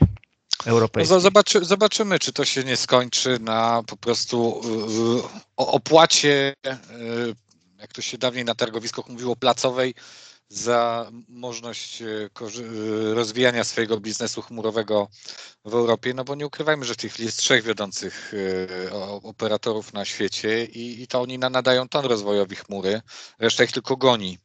No, 1.10 1.20
zobaczy, 1.20 1.66
zobaczymy, 1.66 2.20
czy 2.20 2.34
to 2.34 2.46
się 2.46 2.64
nie 2.64 2.78
skończy 2.78 3.40
na 3.40 3.84
po 3.88 3.98
prostu 3.98 4.62
opłacie, 5.56 6.54
jak 7.80 7.94
to 7.94 8.02
się 8.02 8.18
dawniej 8.18 8.46
na 8.46 8.56
targowiskach 8.56 9.08
mówiło, 9.10 9.36
placowej 9.36 9.94
za 10.50 11.12
możliwość 11.28 12.02
e, 12.02 12.30
rozwijania 13.14 13.64
swojego 13.64 14.00
biznesu 14.00 14.42
chmurowego 14.42 15.08
w 15.66 15.74
Europie, 15.74 16.14
no 16.14 16.24
bo 16.24 16.36
nie 16.36 16.48
ukrywajmy, 16.48 16.86
że 16.86 16.94
w 16.94 16.98
tej 16.98 17.10
chwili 17.10 17.26
jest 17.26 17.38
trzech 17.38 17.64
wiodących 17.64 18.34
e, 18.88 18.94
operatorów 19.24 19.94
na 19.94 20.06
świecie 20.06 20.66
i, 20.66 21.08
to 21.08 21.22
oni 21.22 21.40
nadają 21.40 21.90
ton 21.90 22.06
rozwojowi 22.06 22.56
chmury, 22.56 23.02
reszta 23.40 23.64
ich 23.64 23.72
tylko 23.72 23.98
goni. 23.98 24.38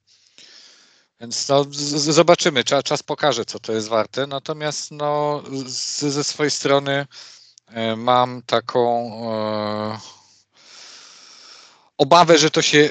Więc 1.20 1.48
no, 1.48 1.64
zobaczymy, 1.96 2.64
czas, 2.64 2.84
czas 2.84 3.02
pokaże, 3.02 3.44
co 3.44 3.58
to 3.58 3.72
jest 3.72 3.88
warte. 3.88 4.26
Natomiast 4.26 4.90
no, 4.90 5.42
z, 5.66 6.00
ze 6.00 6.24
swojej 6.24 6.50
strony 6.50 7.06
e, 7.66 7.96
mam 7.96 8.42
taką 8.42 9.10
e, 9.32 9.98
obawę, 11.98 12.38
że 12.38 12.50
to 12.50 12.62
się 12.62 12.90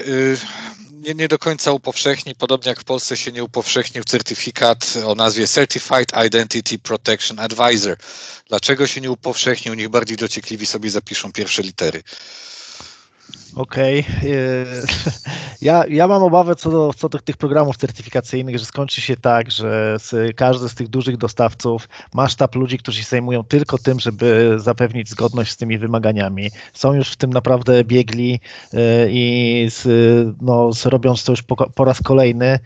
nie, 1.04 1.14
nie 1.14 1.28
do 1.28 1.38
końca 1.38 1.72
upowszechni, 1.72 2.34
podobnie 2.34 2.68
jak 2.68 2.80
w 2.80 2.84
Polsce 2.84 3.16
się 3.16 3.32
nie 3.32 3.44
upowszechnił 3.44 4.04
certyfikat 4.04 4.94
o 5.06 5.14
nazwie 5.14 5.46
Certified 5.46 6.12
Identity 6.26 6.78
Protection 6.78 7.38
Advisor. 7.40 7.96
Dlaczego 8.48 8.86
się 8.86 9.00
nie 9.00 9.10
upowszechnił? 9.10 9.74
Niech 9.74 9.88
bardziej 9.88 10.16
dociekliwi 10.16 10.66
sobie 10.66 10.90
zapiszą 10.90 11.32
pierwsze 11.32 11.62
litery. 11.62 12.02
Okej. 13.56 14.00
Okay. 14.00 14.64
Ja, 15.64 15.84
ja 15.88 16.08
mam 16.08 16.22
obawę 16.22 16.56
co 16.56 16.70
do, 16.70 16.94
co 16.96 17.08
do 17.08 17.18
tych 17.18 17.36
programów 17.36 17.76
certyfikacyjnych, 17.76 18.58
że 18.58 18.64
skończy 18.64 19.00
się 19.00 19.16
tak, 19.16 19.50
że 19.50 19.96
z, 19.98 20.36
każdy 20.36 20.68
z 20.68 20.74
tych 20.74 20.88
dużych 20.88 21.16
dostawców 21.16 21.88
ma 22.14 22.28
sztab 22.28 22.54
ludzi, 22.54 22.78
którzy 22.78 22.98
się 22.98 23.08
zajmują 23.08 23.44
tylko 23.44 23.78
tym, 23.78 24.00
żeby 24.00 24.54
zapewnić 24.56 25.10
zgodność 25.10 25.52
z 25.52 25.56
tymi 25.56 25.78
wymaganiami. 25.78 26.50
Są 26.72 26.92
już 26.94 27.10
w 27.10 27.16
tym 27.16 27.30
naprawdę 27.30 27.84
biegli 27.84 28.40
e, 28.74 29.10
i 29.10 29.66
z, 29.70 29.86
no, 30.40 30.72
z 30.72 30.86
robiąc 30.86 31.24
to 31.24 31.32
już 31.32 31.42
po, 31.42 31.70
po 31.70 31.84
raz 31.84 32.02
kolejny, 32.02 32.46
e, 32.46 32.60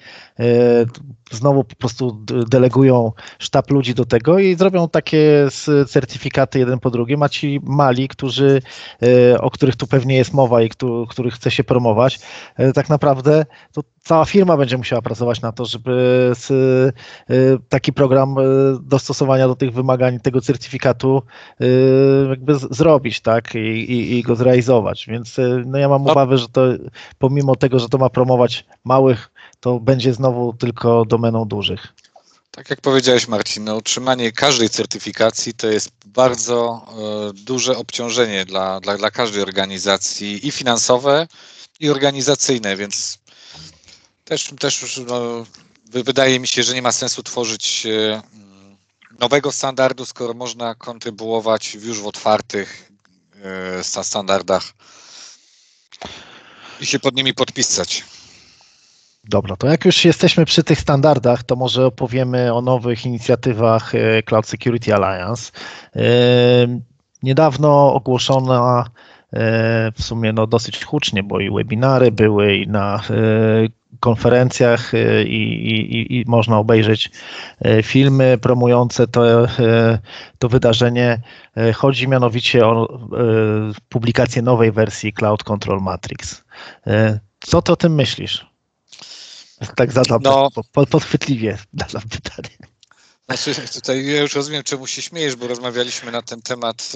znowu 1.31 1.65
po 1.65 1.75
prostu 1.75 2.25
delegują 2.49 3.13
sztab 3.39 3.71
ludzi 3.71 3.95
do 3.95 4.05
tego 4.05 4.39
i 4.39 4.55
zrobią 4.55 4.89
takie 4.89 5.49
certyfikaty 5.89 6.59
jeden 6.59 6.79
po 6.79 6.91
drugim, 6.91 7.23
a 7.23 7.29
ci 7.29 7.61
mali, 7.63 8.09
którzy, 8.09 8.63
e, 9.03 9.41
o 9.41 9.51
których 9.51 9.77
tu 9.77 9.87
pewnie 9.87 10.17
jest 10.17 10.33
mowa 10.33 10.58
i 10.63 10.71
których 11.09 11.35
chce 11.35 11.51
się 11.51 11.65
promować, 11.65 12.21
e, 12.57 12.73
tak 12.73 12.89
naprawdę 12.89 13.47
to 13.73 13.83
cała 14.03 14.25
firma 14.25 14.57
będzie 14.57 14.77
musiała 14.77 15.03
pracować 15.03 15.41
na 15.41 15.53
to, 15.53 15.65
żeby 15.65 16.33
e, 17.31 17.35
taki 17.69 17.93
program 17.93 18.37
dostosowania 18.83 19.49
do 19.49 19.55
tych 19.55 19.73
wymagań, 19.73 20.21
tego 20.21 20.41
certyfikatu 20.41 21.23
jakby 22.31 22.55
zrobić, 22.59 23.21
tak, 23.21 23.55
i, 23.55 23.59
i, 23.59 24.19
i 24.19 24.23
go 24.23 24.37
zrealizować. 24.37 25.07
Więc 25.09 25.37
no 25.67 25.79
ja 25.79 25.89
mam 25.89 26.05
no. 26.05 26.13
obawę, 26.13 26.39
że 26.39 26.49
to 26.49 26.63
pomimo 27.19 27.57
tego, 27.57 27.79
że 27.79 27.89
to 27.89 27.99
ma 27.99 28.11
promować 28.11 28.65
małych 28.85 29.31
to 29.61 29.81
będzie 29.81 30.13
znowu 30.15 30.53
tylko 30.53 31.05
domeną 31.05 31.45
dużych. 31.45 31.95
Tak 32.51 32.71
jak 32.71 32.81
powiedziałeś 32.81 33.29
Marcin, 33.29 33.65
no, 33.65 33.77
utrzymanie 33.77 34.33
każdej 34.33 34.71
certyfikacji 34.71 35.55
to 35.55 35.67
jest 35.67 35.91
bardzo 36.07 36.87
e, 37.31 37.33
duże 37.33 37.77
obciążenie 37.77 38.45
dla, 38.45 38.81
dla, 38.81 38.97
dla 38.97 39.11
każdej 39.11 39.43
organizacji 39.43 40.47
i 40.47 40.51
finansowe, 40.51 41.27
i 41.81 41.91
organizacyjne, 41.91 42.77
więc 42.77 43.19
też, 44.25 44.51
też 44.61 45.01
no, 45.07 45.47
wydaje 45.85 46.41
mi 46.41 46.49
się, 46.49 46.63
że 46.63 46.75
nie 46.75 46.83
ma 46.83 46.93
sensu 46.93 47.23
tworzyć 47.23 47.87
e, 47.87 48.23
nowego 49.19 49.53
standardu, 49.53 50.07
skoro 50.07 50.35
można 50.35 50.75
kontrybuować 50.75 51.75
już 51.75 52.01
w 52.01 52.07
otwartych 52.07 52.91
e, 53.85 54.05
standardach 54.05 54.73
i 56.81 56.87
się 56.87 56.99
pod 56.99 57.17
nimi 57.17 57.35
podpisać. 57.35 58.05
Dobra, 59.29 59.57
to 59.57 59.67
jak 59.67 59.85
już 59.85 60.05
jesteśmy 60.05 60.45
przy 60.45 60.65
tych 60.65 60.81
standardach, 60.81 61.43
to 61.43 61.57
może 61.57 61.87
opowiemy 61.87 62.55
o 62.55 62.63
nowych 62.63 63.07
inicjatywach 63.07 63.95
e, 63.95 64.23
Cloud 64.23 64.47
Security 64.47 64.95
Alliance. 64.95 65.53
E, 65.97 66.01
niedawno 67.23 67.95
ogłoszona 67.95 68.85
e, 69.33 69.93
w 69.93 70.03
sumie 70.03 70.33
no 70.33 70.47
dosyć 70.47 70.85
hucznie, 70.85 71.23
bo 71.23 71.41
i 71.41 71.51
webinary 71.51 72.13
były 72.13 72.57
i 72.57 72.69
na 72.69 73.03
konferencjach 74.01 74.93
i, 75.27 75.37
i, 75.37 76.21
i 76.21 76.25
można 76.27 76.59
obejrzeć 76.59 77.11
filmy 77.83 78.39
promujące 78.39 79.07
to, 79.07 79.23
to 80.39 80.49
wydarzenie. 80.49 81.21
Chodzi 81.75 82.09
mianowicie 82.09 82.67
o 82.67 82.99
publikację 83.89 84.43
nowej 84.43 84.73
wersji 84.73 85.13
Cloud 85.13 85.45
Control 85.45 85.81
Matrix. 85.81 86.45
Co 87.41 87.63
ty 87.63 87.73
o 87.73 87.77
tym 87.77 87.95
myślisz? 87.95 88.58
Tak 89.77 89.93
zadam, 89.93 90.23
no, 90.23 90.51
podchwytliwie 90.73 91.59
zadam 91.73 92.09
pytanie. 92.09 92.57
Znaczy, 93.29 93.55
tutaj 93.75 94.07
ja 94.07 94.21
już 94.21 94.35
rozumiem, 94.35 94.63
czemu 94.63 94.87
się 94.87 95.03
śmiejesz, 95.03 95.37
bo 95.37 95.47
rozmawialiśmy 95.47 96.13
na 96.13 96.23
ten 96.23 96.43
temat 96.43 96.93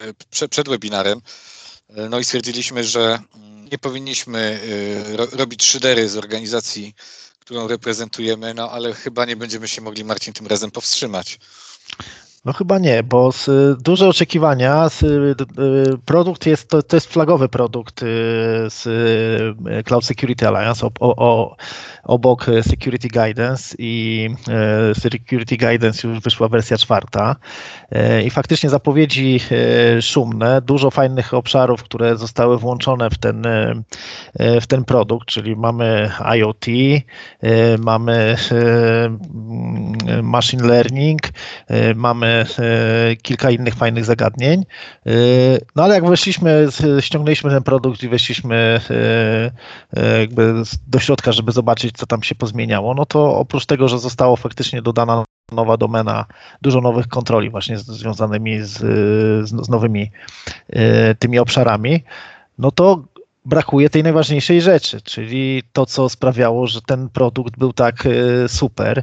e, 0.00 0.16
przed, 0.30 0.50
przed 0.50 0.68
webinarem. 0.68 1.20
E, 1.88 2.08
no 2.08 2.18
i 2.18 2.24
stwierdziliśmy, 2.24 2.84
że 2.84 3.18
nie 3.72 3.78
powinniśmy 3.78 4.60
e, 5.18 5.36
robić 5.36 5.64
szydery 5.64 6.08
z 6.08 6.16
organizacji, 6.16 6.94
którą 7.38 7.68
reprezentujemy, 7.68 8.54
no 8.54 8.70
ale 8.70 8.94
chyba 8.94 9.24
nie 9.24 9.36
będziemy 9.36 9.68
się 9.68 9.80
mogli, 9.80 10.04
Marcin, 10.04 10.32
tym 10.32 10.46
razem 10.46 10.70
powstrzymać. 10.70 11.38
No 12.44 12.52
chyba 12.52 12.78
nie, 12.78 13.02
bo 13.02 13.32
z, 13.32 13.48
duże 13.82 14.08
oczekiwania. 14.08 14.88
Z, 14.88 15.04
produkt 16.04 16.46
jest, 16.46 16.70
to, 16.70 16.82
to 16.82 16.96
jest 16.96 17.12
flagowy 17.12 17.48
produkt 17.48 18.00
z 18.68 18.82
Cloud 19.86 20.04
Security 20.04 20.48
Alliance 20.48 20.86
o, 20.86 20.90
o, 21.00 21.56
obok 22.04 22.46
Security 22.62 23.08
Guidance 23.08 23.74
i 23.78 24.28
Security 24.98 25.56
Guidance 25.56 26.08
już 26.08 26.20
wyszła 26.20 26.48
wersja 26.48 26.78
czwarta 26.78 27.36
i 28.24 28.30
faktycznie 28.30 28.70
zapowiedzi 28.70 29.40
szumne, 30.00 30.62
dużo 30.62 30.90
fajnych 30.90 31.34
obszarów, 31.34 31.82
które 31.82 32.16
zostały 32.16 32.58
włączone 32.58 33.10
w 33.10 33.18
ten, 33.18 33.42
w 34.60 34.66
ten 34.66 34.84
produkt, 34.84 35.28
czyli 35.28 35.56
mamy 35.56 36.10
IoT, 36.36 36.66
mamy 37.78 38.36
machine 40.22 40.66
learning, 40.66 41.20
mamy 41.94 42.29
E, 42.58 43.16
kilka 43.22 43.50
innych 43.50 43.74
fajnych 43.74 44.04
zagadnień. 44.04 44.64
E, 45.06 45.12
no 45.76 45.84
ale 45.84 45.94
jak 45.94 46.08
weszliśmy, 46.08 46.68
ściągnęliśmy 47.00 47.50
ten 47.50 47.62
produkt 47.62 48.02
i 48.02 48.08
weszliśmy 48.08 48.80
e, 49.96 50.20
jakby 50.20 50.62
do 50.88 50.98
środka, 50.98 51.32
żeby 51.32 51.52
zobaczyć, 51.52 51.96
co 51.96 52.06
tam 52.06 52.22
się 52.22 52.34
pozmieniało, 52.34 52.94
no 52.94 53.06
to 53.06 53.36
oprócz 53.36 53.66
tego, 53.66 53.88
że 53.88 53.98
zostało 53.98 54.36
faktycznie 54.36 54.82
dodana 54.82 55.24
nowa 55.52 55.76
domena, 55.76 56.24
dużo 56.62 56.80
nowych 56.80 57.08
kontroli 57.08 57.50
właśnie 57.50 57.78
związanymi 57.78 58.62
z, 58.62 58.78
z, 59.48 59.66
z 59.66 59.68
nowymi 59.68 60.10
tymi 61.18 61.38
obszarami, 61.38 62.04
no 62.58 62.70
to 62.70 63.04
brakuje 63.50 63.90
tej 63.90 64.02
najważniejszej 64.02 64.60
rzeczy, 64.60 65.00
czyli 65.00 65.62
to, 65.72 65.86
co 65.86 66.08
sprawiało, 66.08 66.66
że 66.66 66.82
ten 66.82 67.08
produkt 67.08 67.58
był 67.58 67.72
tak 67.72 68.04
super, 68.48 69.02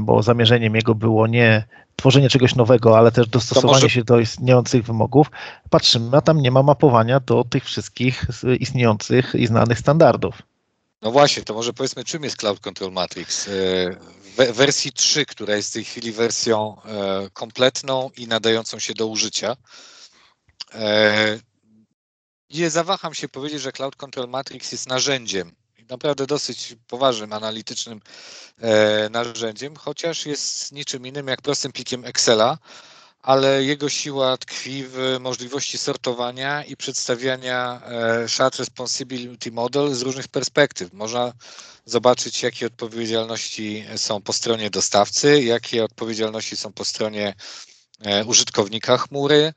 bo 0.00 0.22
zamierzeniem 0.22 0.74
jego 0.74 0.94
było 0.94 1.26
nie 1.26 1.64
tworzenie 1.96 2.28
czegoś 2.28 2.54
nowego, 2.54 2.98
ale 2.98 3.12
też 3.12 3.28
dostosowanie 3.28 3.72
może... 3.72 3.90
się 3.90 4.04
do 4.04 4.20
istniejących 4.20 4.84
wymogów, 4.84 5.26
patrzymy, 5.70 6.16
a 6.16 6.20
tam 6.20 6.40
nie 6.40 6.50
ma 6.50 6.62
mapowania 6.62 7.20
do 7.20 7.44
tych 7.44 7.64
wszystkich 7.64 8.26
istniejących 8.60 9.34
i 9.34 9.46
znanych 9.46 9.78
standardów. 9.78 10.42
No 11.02 11.10
właśnie, 11.10 11.42
to 11.42 11.54
może 11.54 11.72
powiedzmy, 11.72 12.04
czym 12.04 12.24
jest 12.24 12.36
Cloud 12.36 12.60
Control 12.60 12.92
Matrix? 12.92 13.48
E, 13.48 13.50
w 14.52 14.56
wersji 14.56 14.92
3, 14.92 15.26
która 15.26 15.56
jest 15.56 15.70
w 15.70 15.72
tej 15.72 15.84
chwili 15.84 16.12
wersją 16.12 16.76
e, 16.84 17.30
kompletną 17.32 18.10
i 18.16 18.26
nadającą 18.26 18.78
się 18.78 18.94
do 18.94 19.06
użycia. 19.06 19.56
Nie 22.52 22.70
zawaham 22.70 23.14
się 23.14 23.28
powiedzieć, 23.28 23.62
że 23.62 23.72
Cloud 23.72 23.96
Control 23.96 24.28
Matrix 24.28 24.72
jest 24.72 24.88
narzędziem 24.88 25.52
naprawdę 25.92 26.26
dosyć 26.26 26.76
poważnym, 26.88 27.32
analitycznym 27.32 28.00
e, 28.60 29.08
narzędziem, 29.10 29.76
chociaż 29.76 30.26
jest 30.26 30.72
niczym 30.72 31.06
innym 31.06 31.28
jak 31.28 31.42
prostym 31.42 31.72
plikiem 31.72 32.04
Excela, 32.04 32.58
ale 33.22 33.64
jego 33.64 33.88
siła 33.88 34.36
tkwi 34.36 34.84
w 34.88 35.16
możliwości 35.20 35.78
sortowania 35.78 36.64
i 36.64 36.76
przedstawiania 36.76 37.82
e, 37.84 38.28
Shard 38.28 38.56
Responsibility 38.56 39.52
Model 39.52 39.94
z 39.94 40.02
różnych 40.02 40.28
perspektyw. 40.28 40.92
Można 40.92 41.32
zobaczyć, 41.84 42.42
jakie 42.42 42.66
odpowiedzialności 42.66 43.84
są 43.96 44.22
po 44.22 44.32
stronie 44.32 44.70
dostawcy, 44.70 45.42
jakie 45.42 45.84
odpowiedzialności 45.84 46.56
są 46.56 46.72
po 46.72 46.84
stronie 46.84 47.34
e, 48.00 48.24
użytkownika 48.24 48.98
chmury, 48.98 49.52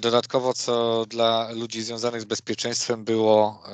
dodatkowo, 0.00 0.54
co 0.54 1.06
dla 1.08 1.50
ludzi 1.50 1.82
związanych 1.82 2.20
z 2.20 2.24
bezpieczeństwem 2.24 3.04
było 3.04 3.64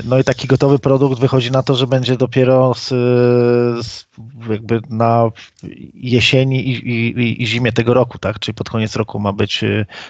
No 0.05 0.19
i 0.19 0.23
taki 0.23 0.47
gotowy 0.47 0.79
produkt 0.79 1.19
wychodzi 1.19 1.51
na 1.51 1.63
to, 1.63 1.75
że 1.75 1.87
będzie 1.87 2.17
dopiero 2.17 2.73
z, 2.73 2.87
z 3.85 4.05
jakby 4.49 4.81
na 4.89 5.29
jesieni 5.93 6.69
i, 6.69 6.89
i, 6.89 7.43
i, 7.43 7.47
zimie 7.47 7.71
tego 7.71 7.93
roku, 7.93 8.17
tak? 8.17 8.39
Czyli 8.39 8.55
pod 8.55 8.69
koniec 8.69 8.95
roku 8.95 9.19
ma 9.19 9.33
być 9.33 9.63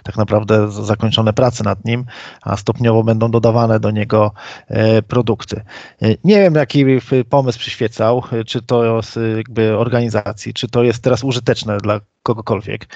tak 0.03 0.17
naprawdę 0.17 0.71
zakończone 0.71 1.33
prace 1.33 1.63
nad 1.63 1.85
nim 1.85 2.05
a 2.41 2.57
stopniowo 2.57 3.03
będą 3.03 3.31
dodawane 3.31 3.79
do 3.79 3.91
niego 3.91 4.31
e, 4.67 5.01
produkty. 5.01 5.61
E, 6.01 6.07
nie 6.23 6.35
wiem, 6.35 6.55
jaki 6.55 6.85
pomysł 7.29 7.59
przyświecał, 7.59 8.23
e, 8.31 8.43
czy 8.43 8.61
to 8.61 9.01
z 9.01 9.37
jakby 9.37 9.77
organizacji, 9.77 10.53
czy 10.53 10.67
to 10.67 10.83
jest 10.83 11.03
teraz 11.03 11.23
użyteczne 11.23 11.77
dla 11.77 11.99
kogokolwiek. 12.23 12.87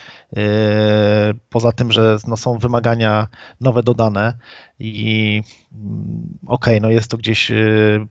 Poza 1.50 1.72
tym, 1.72 1.92
że 1.92 2.18
no, 2.28 2.38
są 2.38 2.58
wymagania 2.58 3.28
nowe 3.62 3.84
dodane 3.84 4.38
i 4.80 5.42
mm, 5.74 6.38
okej, 6.48 6.78
okay, 6.78 6.82
no 6.82 6.90
jest 6.90 7.12
to 7.12 7.18
gdzieś, 7.18 7.52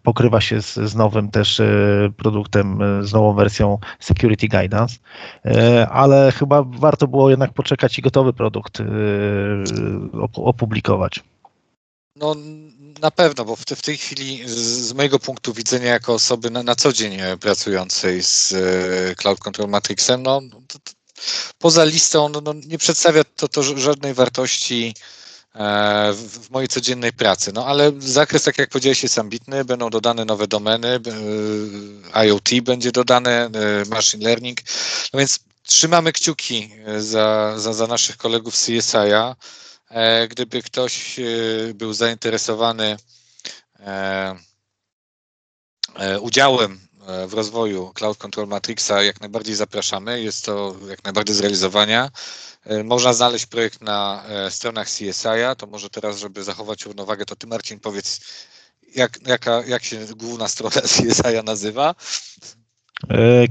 pokrywa 0.03 0.41
się 0.41 0.63
z, 0.63 0.75
z 0.75 0.95
nowym 0.95 1.31
też 1.31 1.63
produktem, 2.17 2.79
z 3.03 3.13
nową 3.13 3.35
wersją 3.35 3.79
Security 4.01 4.49
Guidance, 4.49 4.97
ale 5.91 6.33
chyba 6.33 6.63
warto 6.63 7.09
było 7.09 7.31
jednak 7.31 7.53
poczekać 7.53 7.99
i 7.99 8.03
gotowy 8.03 8.33
produkt 8.33 8.79
opublikować. 10.35 11.21
No 12.17 12.35
na 13.01 13.11
pewno, 13.11 13.45
bo 13.45 13.57
w, 13.57 13.65
te, 13.65 13.77
w 13.77 13.83
tej 13.83 13.97
chwili 13.97 14.49
z, 14.49 14.93
mojego 14.93 15.19
punktu 15.19 15.53
widzenia 15.53 15.91
jako 15.91 16.15
osoby 16.15 16.51
na, 16.51 16.63
na 16.63 16.75
co 16.75 16.93
dzień 16.93 17.19
pracującej 17.41 18.23
z 18.23 18.55
Cloud 19.17 19.39
Control 19.39 19.69
Matrixem, 19.69 20.23
no 20.23 20.41
to, 20.69 20.79
poza 21.59 21.85
listą 21.85 22.29
no, 22.29 22.41
no, 22.41 22.53
nie 22.67 22.79
przedstawia 22.79 23.25
to, 23.25 23.49
to 23.49 23.63
żadnej 23.63 24.15
wartości 24.15 24.95
e, 25.55 26.13
w, 26.13 26.51
mojej 26.51 26.69
codziennej 26.69 27.13
pracy. 27.13 27.53
No 27.55 27.67
ale 27.67 27.93
zakres, 27.99 28.43
tak 28.43 28.59
jak 28.59 28.71
powiedziałeś, 28.71 29.03
jest 29.03 29.19
ambitny, 29.19 29.65
będą 29.65 29.91
dodane 29.91 30.25
nowe 30.25 30.47
domeny, 30.47 31.01
e, 32.15 32.27
IoT 32.27 32.61
będzie 32.63 32.93
dodane, 32.93 33.45
e, 33.45 33.51
machine 33.89 34.25
learning, 34.25 34.59
no 35.13 35.19
więc 35.19 35.39
trzymamy 35.63 36.13
kciuki 36.13 36.71
za, 36.99 37.55
za, 37.59 37.73
za 37.73 37.87
naszych 37.87 38.17
kolegów 38.17 38.57
z 38.57 38.67
CSI-a, 38.67 39.37
gdyby 40.29 40.63
ktoś 40.63 41.17
był 41.75 41.93
zainteresowany 41.93 42.97
udziałem 46.21 46.81
w 47.29 47.35
rozwoju 47.35 47.93
Cloud 47.95 48.19
Control 48.19 48.49
Matrixa, 48.49 49.03
jak 49.03 49.21
najbardziej 49.21 49.55
zapraszamy. 49.55 50.23
Jest 50.23 50.45
to 50.45 50.77
jak 50.89 51.05
najbardziej 51.05 51.37
zrealizowania. 51.37 52.11
Można 52.85 53.13
znaleźć 53.13 53.47
projekt 53.47 53.81
na 53.81 54.25
stronach 54.51 54.87
CSI-a. 54.87 55.55
To 55.55 55.67
może 55.67 55.91
teraz, 55.91 56.19
żeby 56.19 56.45
zachować 56.45 56.85
równowagę, 56.85 57.25
to 57.25 57.37
ty 57.37 57.47
Marcin 57.47 57.81
powiedz, 57.81 58.21
jak, 58.95 59.19
jaka, 59.27 59.63
jak 59.67 59.85
się 59.85 60.07
główna 60.17 60.49
strona 60.49 60.81
CSI-a 60.95 61.43
nazywa? 61.43 61.95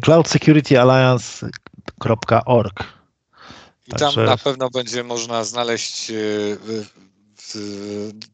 Cloud 0.02 0.28
Security 0.28 0.82
Alliance.org. 0.82 2.84
I 3.88 3.92
Także... 3.92 4.16
tam 4.16 4.26
na 4.26 4.38
pewno 4.38 4.70
będzie 4.70 5.04
można 5.04 5.44
znaleźć 5.44 6.12
e, 6.12 6.14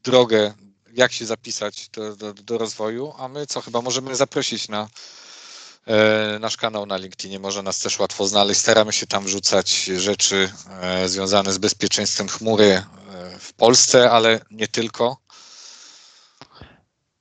drogę, 0.04 0.54
jak 0.94 1.12
się 1.12 1.26
zapisać 1.26 1.90
do, 1.90 2.16
do, 2.16 2.34
do 2.34 2.58
rozwoju, 2.58 3.14
a 3.18 3.28
my 3.28 3.48
co 3.48 3.62
chyba 3.62 3.82
możemy 3.82 4.16
zaprosić 4.16 4.70
na 4.70 4.90
e, 5.88 6.40
nasz 6.40 6.58
kanał 6.58 6.86
na 6.86 6.98
LinkedInie. 6.98 7.40
Może 7.40 7.64
nas 7.64 7.80
też 7.80 8.00
łatwo 8.00 8.28
znaleźć. 8.28 8.60
Staramy 8.60 8.94
się 8.94 9.08
tam 9.08 9.24
wrzucać 9.24 9.84
rzeczy 9.84 10.52
e, 10.82 11.10
związane 11.10 11.54
z 11.54 11.58
bezpieczeństwem 11.58 12.28
chmury 12.28 12.84
w 13.40 13.54
Polsce, 13.54 14.12
ale 14.12 14.40
nie 14.52 14.68
tylko. 14.68 15.18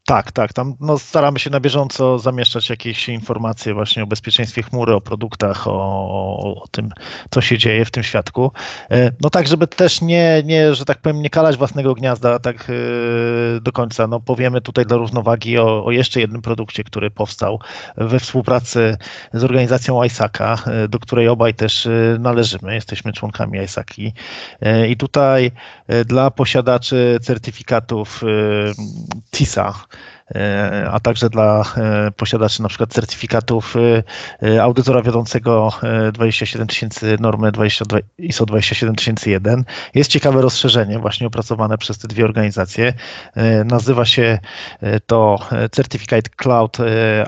Tak, 0.08 0.32
tak. 0.32 0.52
Tam 0.52 0.74
no, 0.80 0.98
staramy 0.98 1.38
się 1.38 1.50
na 1.50 1.60
bieżąco 1.60 2.18
zamieszczać 2.18 2.70
jakieś 2.70 3.08
informacje 3.08 3.74
właśnie 3.74 4.02
o 4.02 4.06
bezpieczeństwie 4.06 4.62
chmury, 4.62 4.94
o 4.94 5.00
produktach, 5.00 5.68
o, 5.68 6.62
o 6.62 6.66
tym, 6.70 6.90
co 7.30 7.40
się 7.40 7.58
dzieje 7.58 7.84
w 7.84 7.90
tym 7.90 8.02
świadku. 8.02 8.52
E, 8.90 9.12
no 9.20 9.30
tak, 9.30 9.48
żeby 9.48 9.66
też 9.66 10.00
nie, 10.00 10.42
nie 10.44 10.74
że 10.74 10.84
tak 10.84 10.98
powiem, 10.98 11.22
nie 11.22 11.30
kalać 11.30 11.56
własnego 11.56 11.94
gniazda 11.94 12.38
tak 12.38 12.70
e, 12.70 13.60
do 13.60 13.72
końca. 13.72 14.06
No 14.06 14.20
powiemy 14.20 14.60
tutaj 14.60 14.86
dla 14.86 14.96
równowagi 14.96 15.58
o, 15.58 15.84
o 15.84 15.90
jeszcze 15.90 16.20
jednym 16.20 16.42
produkcie, 16.42 16.84
który 16.84 17.10
powstał 17.10 17.60
we 17.96 18.20
współpracy 18.20 18.96
z 19.32 19.44
organizacją 19.44 20.04
ISACA, 20.04 20.58
e, 20.66 20.88
do 20.88 20.98
której 20.98 21.28
obaj 21.28 21.54
też 21.54 21.88
należymy. 22.18 22.74
Jesteśmy 22.74 23.12
członkami 23.12 23.58
ISACI. 23.58 24.12
I 24.88 24.96
tutaj 24.96 25.52
dla 26.06 26.30
posiadaczy 26.30 27.18
certyfikatów 27.22 28.22
TISA, 29.30 29.74
a 30.90 31.00
także 31.00 31.30
dla 31.30 31.64
e, 31.76 32.10
posiadaczy 32.10 32.62
na 32.62 32.68
przykład 32.68 32.92
certyfikatów 32.92 33.74
e, 34.42 34.62
audytora 34.62 35.02
wiodącego 35.02 35.70
27000 36.12 37.16
normy 37.20 37.52
22, 37.52 37.98
ISO 38.18 38.46
27001. 38.46 39.64
Jest 39.94 40.10
ciekawe 40.10 40.42
rozszerzenie 40.42 40.98
właśnie 40.98 41.26
opracowane 41.26 41.78
przez 41.78 41.98
te 41.98 42.08
dwie 42.08 42.24
organizacje. 42.24 42.92
Nazywa 43.64 44.04
się 44.04 44.38
to 45.06 45.38
Certificate 45.72 46.30
Cloud 46.36 46.76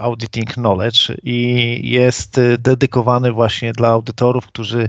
Auditing 0.01 0.53
Knowledge 0.53 1.13
i 1.23 1.81
jest 1.91 2.41
dedykowany 2.59 3.33
właśnie 3.33 3.73
dla 3.73 3.89
audytorów, 3.89 4.47
którzy 4.47 4.89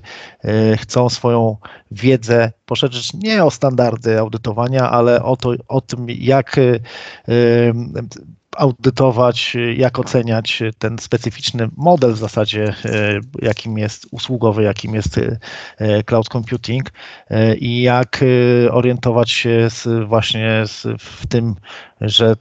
chcą 0.77 1.09
swoją 1.09 1.57
wiedzę 1.91 2.51
poszerzyć 2.71 3.13
nie 3.13 3.43
o 3.43 3.51
standardy 3.51 4.19
audytowania, 4.19 4.89
ale 4.89 5.23
o, 5.23 5.37
to, 5.37 5.53
o 5.67 5.81
tym, 5.81 6.05
jak 6.09 6.57
y, 6.57 6.79
y, 7.29 7.73
audytować, 8.57 9.57
jak 9.75 9.99
oceniać 9.99 10.63
ten 10.79 10.99
specyficzny 10.99 11.69
model 11.77 12.13
w 12.13 12.17
zasadzie, 12.17 12.73
y, 12.85 13.21
jakim 13.41 13.77
jest 13.77 14.07
usługowy, 14.11 14.63
jakim 14.63 14.95
jest 14.95 15.19
cloud 16.05 16.29
computing 16.29 16.91
i 17.57 17.81
jak 17.81 18.23
orientować 18.71 19.31
się 19.31 19.67
właśnie 20.07 20.63
w 20.99 21.27
tym, 21.27 21.55
że 22.01 22.35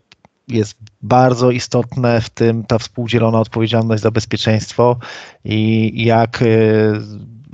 jest 0.48 0.78
bardzo 1.02 1.50
istotne 1.50 2.20
w 2.20 2.30
tym 2.30 2.64
ta 2.64 2.78
współdzielona 2.78 3.40
odpowiedzialność 3.40 4.02
za 4.02 4.10
bezpieczeństwo 4.10 4.96
i 5.44 5.92
jak 6.04 6.44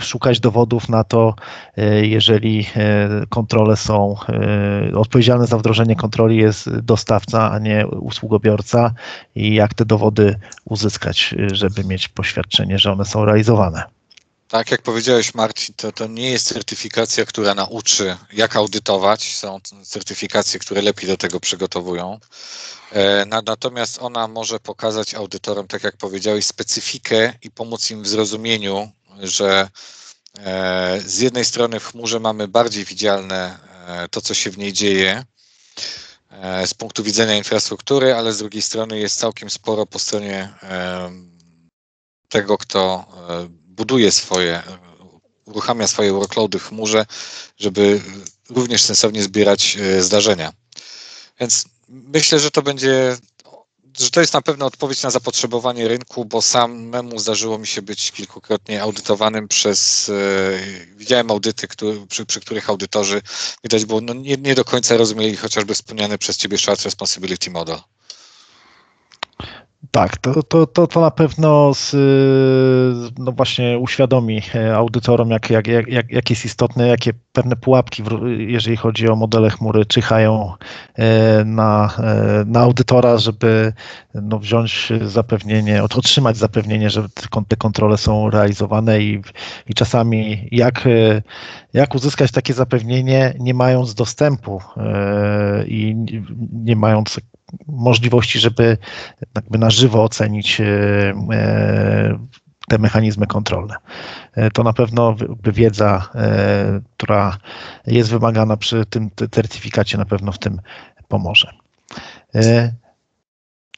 szukać 0.00 0.40
dowodów 0.40 0.88
na 0.88 1.04
to, 1.04 1.34
e, 1.76 2.06
jeżeli 2.06 2.66
e, 2.76 3.08
kontrole 3.28 3.76
są, 3.76 4.16
e, 4.28 4.98
odpowiedzialny 4.98 5.46
za 5.46 5.58
wdrożenie 5.58 5.96
kontroli 5.96 6.36
jest 6.36 6.70
dostawca, 6.70 7.50
a 7.50 7.58
nie 7.58 7.86
usługobiorca 7.86 8.92
i 9.34 9.54
jak 9.54 9.74
te 9.74 9.84
dowody 9.84 10.38
uzyskać, 10.64 11.34
żeby 11.52 11.84
mieć 11.84 12.08
poświadczenie, 12.08 12.78
że 12.78 12.92
one 12.92 13.04
są 13.04 13.24
realizowane. 13.24 13.82
Tak, 14.48 14.70
jak 14.70 14.82
powiedziałeś, 14.82 15.34
Marcin, 15.34 15.74
to, 15.78 15.92
to 15.92 16.06
nie 16.06 16.30
jest 16.30 16.46
certyfikacja, 16.46 17.24
która 17.24 17.54
nauczy, 17.54 18.16
jak 18.32 18.56
audytować. 18.56 19.34
Są 19.34 19.58
certyfikacje, 19.82 20.60
które 20.60 20.82
lepiej 20.82 21.08
do 21.08 21.16
tego 21.16 21.40
przygotowują. 21.40 22.18
Natomiast 23.46 23.98
ona 24.02 24.28
może 24.28 24.60
pokazać 24.60 25.14
audytorom, 25.14 25.66
tak 25.66 25.84
jak 25.84 25.96
powiedziałeś, 25.96 26.46
specyfikę 26.46 27.32
i 27.42 27.50
pomóc 27.50 27.90
im 27.90 28.02
w 28.02 28.08
zrozumieniu 28.08 28.88
że 29.22 29.68
e, 30.38 31.00
z 31.06 31.18
jednej 31.18 31.44
strony 31.44 31.80
w 31.80 31.86
chmurze 31.86 32.20
mamy 32.20 32.48
bardziej 32.48 32.84
widzialne 32.84 33.58
e, 33.86 34.08
to, 34.08 34.20
co 34.20 34.34
się 34.34 34.50
w 34.50 34.58
niej 34.58 34.72
dzieje 34.72 35.24
e, 36.30 36.66
z 36.66 36.74
punktu 36.74 37.02
widzenia 37.02 37.36
infrastruktury, 37.36 38.14
ale 38.14 38.32
z 38.32 38.38
drugiej 38.38 38.62
strony 38.62 38.98
jest 38.98 39.18
całkiem 39.18 39.50
sporo 39.50 39.86
po 39.86 39.98
stronie 39.98 40.52
tego, 42.28 42.58
kto 42.58 43.06
buduje 43.48 44.12
swoje, 44.12 44.62
uruchamia 45.44 45.86
swoje 45.86 46.12
workloady 46.12 46.58
w 46.58 46.68
chmurze, 46.68 47.06
żeby 47.58 48.00
również 48.50 48.82
sensownie 48.82 49.22
zbierać 49.22 49.78
zdarzenia. 50.00 50.52
Więc 51.40 51.64
myślę, 51.88 52.38
że 52.38 52.50
to 52.50 52.62
będzie 52.62 53.16
że 53.98 54.10
to 54.10 54.20
jest 54.20 54.32
na 54.32 54.42
pewno 54.42 54.66
odpowiedź 54.66 55.02
na 55.02 55.10
zapotrzebowanie 55.10 55.88
rynku, 55.88 56.24
bo 56.24 56.42
samemu 56.42 57.18
zdarzyło 57.18 57.58
mi 57.58 57.66
się 57.66 57.82
być 57.82 58.12
kilkukrotnie 58.12 58.82
audytowanym 58.82 59.48
przez, 59.48 60.08
e, 60.08 60.92
widziałem 60.96 61.30
audyty, 61.30 61.68
który, 61.68 62.06
przy, 62.06 62.26
przy, 62.26 62.40
których 62.40 62.70
audytorzy 62.70 63.22
widać 63.64 63.84
było, 63.84 64.00
no 64.00 64.14
nie, 64.14 64.36
nie 64.36 64.54
do 64.54 64.64
końca 64.64 64.96
rozumieli 64.96 65.36
chociażby 65.36 65.74
wspomniany 65.74 66.18
przez 66.18 66.36
Ciebie 66.36 66.58
Shared 66.58 66.82
Responsibility 66.82 67.50
Model. 67.50 67.78
Tak, 69.90 70.16
to, 70.16 70.42
to, 70.42 70.66
to, 70.66 70.86
to 70.86 71.00
na 71.00 71.10
pewno 71.10 71.74
z, 71.74 71.94
no 73.18 73.32
właśnie 73.32 73.78
uświadomi 73.78 74.42
e, 74.54 74.76
audytorom, 74.76 75.30
jak, 75.30 75.50
jak, 75.50 75.66
jak, 75.66 76.10
jak 76.10 76.30
jest 76.30 76.44
istotne, 76.44 76.88
jakie 76.88 77.12
pewne 77.32 77.56
pułapki, 77.56 78.02
jeżeli 78.38 78.76
chodzi 78.76 79.08
o 79.08 79.16
modele 79.16 79.50
chmury, 79.50 79.86
czyhają 79.86 80.52
e, 80.94 81.44
na, 81.44 81.94
e, 81.98 82.44
na 82.46 82.60
audytora, 82.60 83.18
żeby 83.18 83.72
no, 84.14 84.38
wziąć 84.38 84.92
zapewnienie, 85.04 85.82
otrzymać 85.82 86.36
zapewnienie, 86.36 86.90
że 86.90 87.06
te 87.48 87.56
kontrole 87.56 87.98
są 87.98 88.30
realizowane 88.30 89.00
i, 89.00 89.22
i 89.68 89.74
czasami 89.74 90.48
jak, 90.52 90.88
jak 91.72 91.94
uzyskać 91.94 92.32
takie 92.32 92.54
zapewnienie, 92.54 93.34
nie 93.38 93.54
mając 93.54 93.94
dostępu 93.94 94.60
i 95.66 95.96
nie 96.52 96.76
mając 96.76 97.20
możliwości, 97.66 98.38
żeby 98.38 98.78
jakby 99.34 99.58
na 99.58 99.70
żywo 99.70 100.04
ocenić 100.04 100.60
e, 100.60 100.64
e, 101.32 102.18
te 102.68 102.78
mechanizmy 102.78 103.26
kontrolne. 103.26 103.74
E, 104.32 104.50
to 104.50 104.62
na 104.62 104.72
pewno 104.72 105.16
wiedza, 105.44 106.08
która 106.96 107.36
jest 107.86 108.10
wymagana 108.10 108.56
przy 108.56 108.86
tym 108.86 109.10
certyfikacie, 109.30 109.98
na 109.98 110.04
pewno 110.04 110.32
w 110.32 110.38
tym 110.38 110.60
pomoże. 111.08 111.50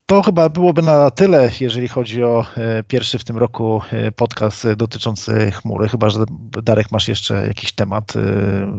To 0.07 0.23
chyba 0.23 0.49
byłoby 0.49 0.83
na 0.83 1.11
tyle, 1.11 1.51
jeżeli 1.61 1.89
chodzi 1.89 2.23
o 2.23 2.47
pierwszy 2.89 3.19
w 3.19 3.25
tym 3.25 3.37
roku 3.37 3.83
podcast 4.17 4.73
dotyczący 4.73 5.51
chmury. 5.51 5.89
Chyba, 5.89 6.11
że 6.11 6.25
Darek 6.63 6.93
masz 6.93 7.09
jeszcze 7.09 7.47
jakiś 7.47 7.73
temat 7.73 8.13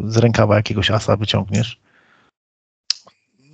z 0.05 0.17
rękawa 0.17 0.55
jakiegoś 0.55 0.91
asa 0.91 1.15
wyciągniesz. 1.15 1.81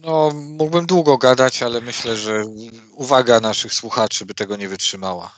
No, 0.06 0.32
mógłbym 0.34 0.86
długo 0.86 1.18
gadać, 1.18 1.64
ale 1.64 1.82
myślę, 1.82 2.18
że 2.18 2.44
uwaga 2.92 3.40
naszych 3.40 3.74
słuchaczy 3.74 4.26
by 4.26 4.34
tego 4.34 4.58
nie 4.58 4.70
wytrzymała. 4.70 5.32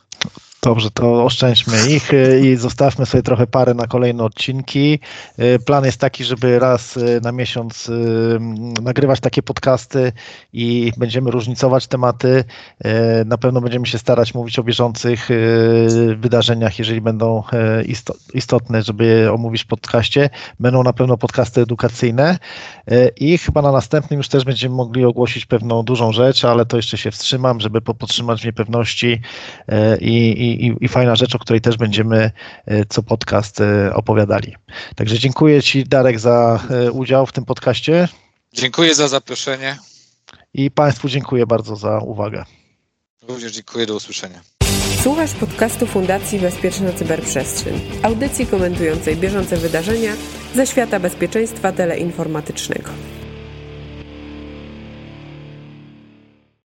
Dobrze, 0.68 0.92
to 0.92 1.26
oszczędźmy 1.26 1.78
ich 1.90 2.14
y, 2.14 2.42
i 2.44 2.56
zostawmy 2.56 3.06
sobie 3.06 3.24
trochę 3.24 3.48
parę 3.48 3.74
na 3.74 3.88
kolejne 3.88 4.24
odcinki. 4.24 5.00
Y, 5.40 5.60
plan 5.60 5.86
jest 5.86 6.00
taki, 6.00 6.24
żeby 6.24 6.60
raz 6.60 6.98
y, 6.98 7.22
na 7.24 7.32
miesiąc 7.32 7.92
nagrywać 8.82 9.20
takie 9.20 9.44
podcasty 9.44 10.12
i 10.54 10.92
będziemy 10.98 11.32
różnicować 11.32 11.88
tematy. 11.88 12.44
Na 13.26 13.38
pewno 13.38 13.62
będziemy 13.62 13.88
się 13.88 13.98
starać 13.98 14.34
mówić 14.34 14.60
o 14.60 14.64
bieżących 14.64 15.30
wydarzeniach, 16.18 16.80
jeżeli 16.80 17.02
będą 17.02 17.44
istotne, 18.34 18.84
żeby 18.84 19.06
je 19.06 19.34
omówić 19.34 19.64
w 19.64 19.68
podcaście. 19.68 20.30
Będą 20.60 20.84
na 20.84 20.94
pewno 20.94 21.18
podcasty 21.18 21.62
edukacyjne 21.62 22.40
i 23.20 23.38
chyba 23.38 23.62
na 23.62 23.72
następnym 23.72 24.18
już 24.18 24.30
też 24.30 24.44
będziemy 24.46 24.76
mogli 24.76 25.06
ogłosić 25.06 25.46
pewną 25.46 25.84
dużą 25.84 26.12
rzecz, 26.12 26.46
ale 26.46 26.66
to 26.66 26.78
jeszcze 26.78 26.98
się 26.98 27.12
wstrzymam, 27.12 27.60
żeby 27.60 27.82
podtrzymać 27.82 28.42
w 28.42 28.46
niepewności 28.46 29.22
i 30.02 30.28
i, 30.38 30.57
i, 30.58 30.88
fajna 30.88 31.16
rzecz, 31.16 31.36
o 31.36 31.40
której 31.40 31.62
też 31.62 31.78
będziemy 31.78 32.32
e, 32.66 32.86
co 32.86 33.04
podcast 33.04 33.62
e, 33.62 33.94
opowiadali. 33.94 34.56
Także 34.96 35.20
dziękuję 35.20 35.64
Ci, 35.64 35.84
Darek, 35.84 36.20
za 36.20 36.60
e, 36.70 36.92
udział 36.92 37.26
w 37.26 37.32
tym 37.32 37.46
podcaście. 37.46 38.08
Dziękuję 38.54 38.96
za 38.96 39.08
zaproszenie. 39.08 39.78
I 40.54 40.72
Państwu 40.72 41.10
dziękuję 41.10 41.46
bardzo 41.46 41.76
za 41.76 42.00
uwagę. 42.00 42.44
Również 43.28 43.52
dziękuję, 43.52 43.86
do 43.86 43.96
usłyszenia. 43.96 44.42
Słuchasz 45.04 45.34
podcastu 45.34 45.88
Fundacji 45.88 46.40
Bezpieczna 46.40 46.94
Cyberprzestrzeń, 46.94 47.82
audycji 48.04 48.46
komentującej 48.46 49.16
bieżące 49.16 49.58
wydarzenia 49.58 50.14
ze 50.56 50.68
świata 50.68 51.00
bezpieczeństwa 51.00 51.72
teleinformatycznego. 51.72 52.90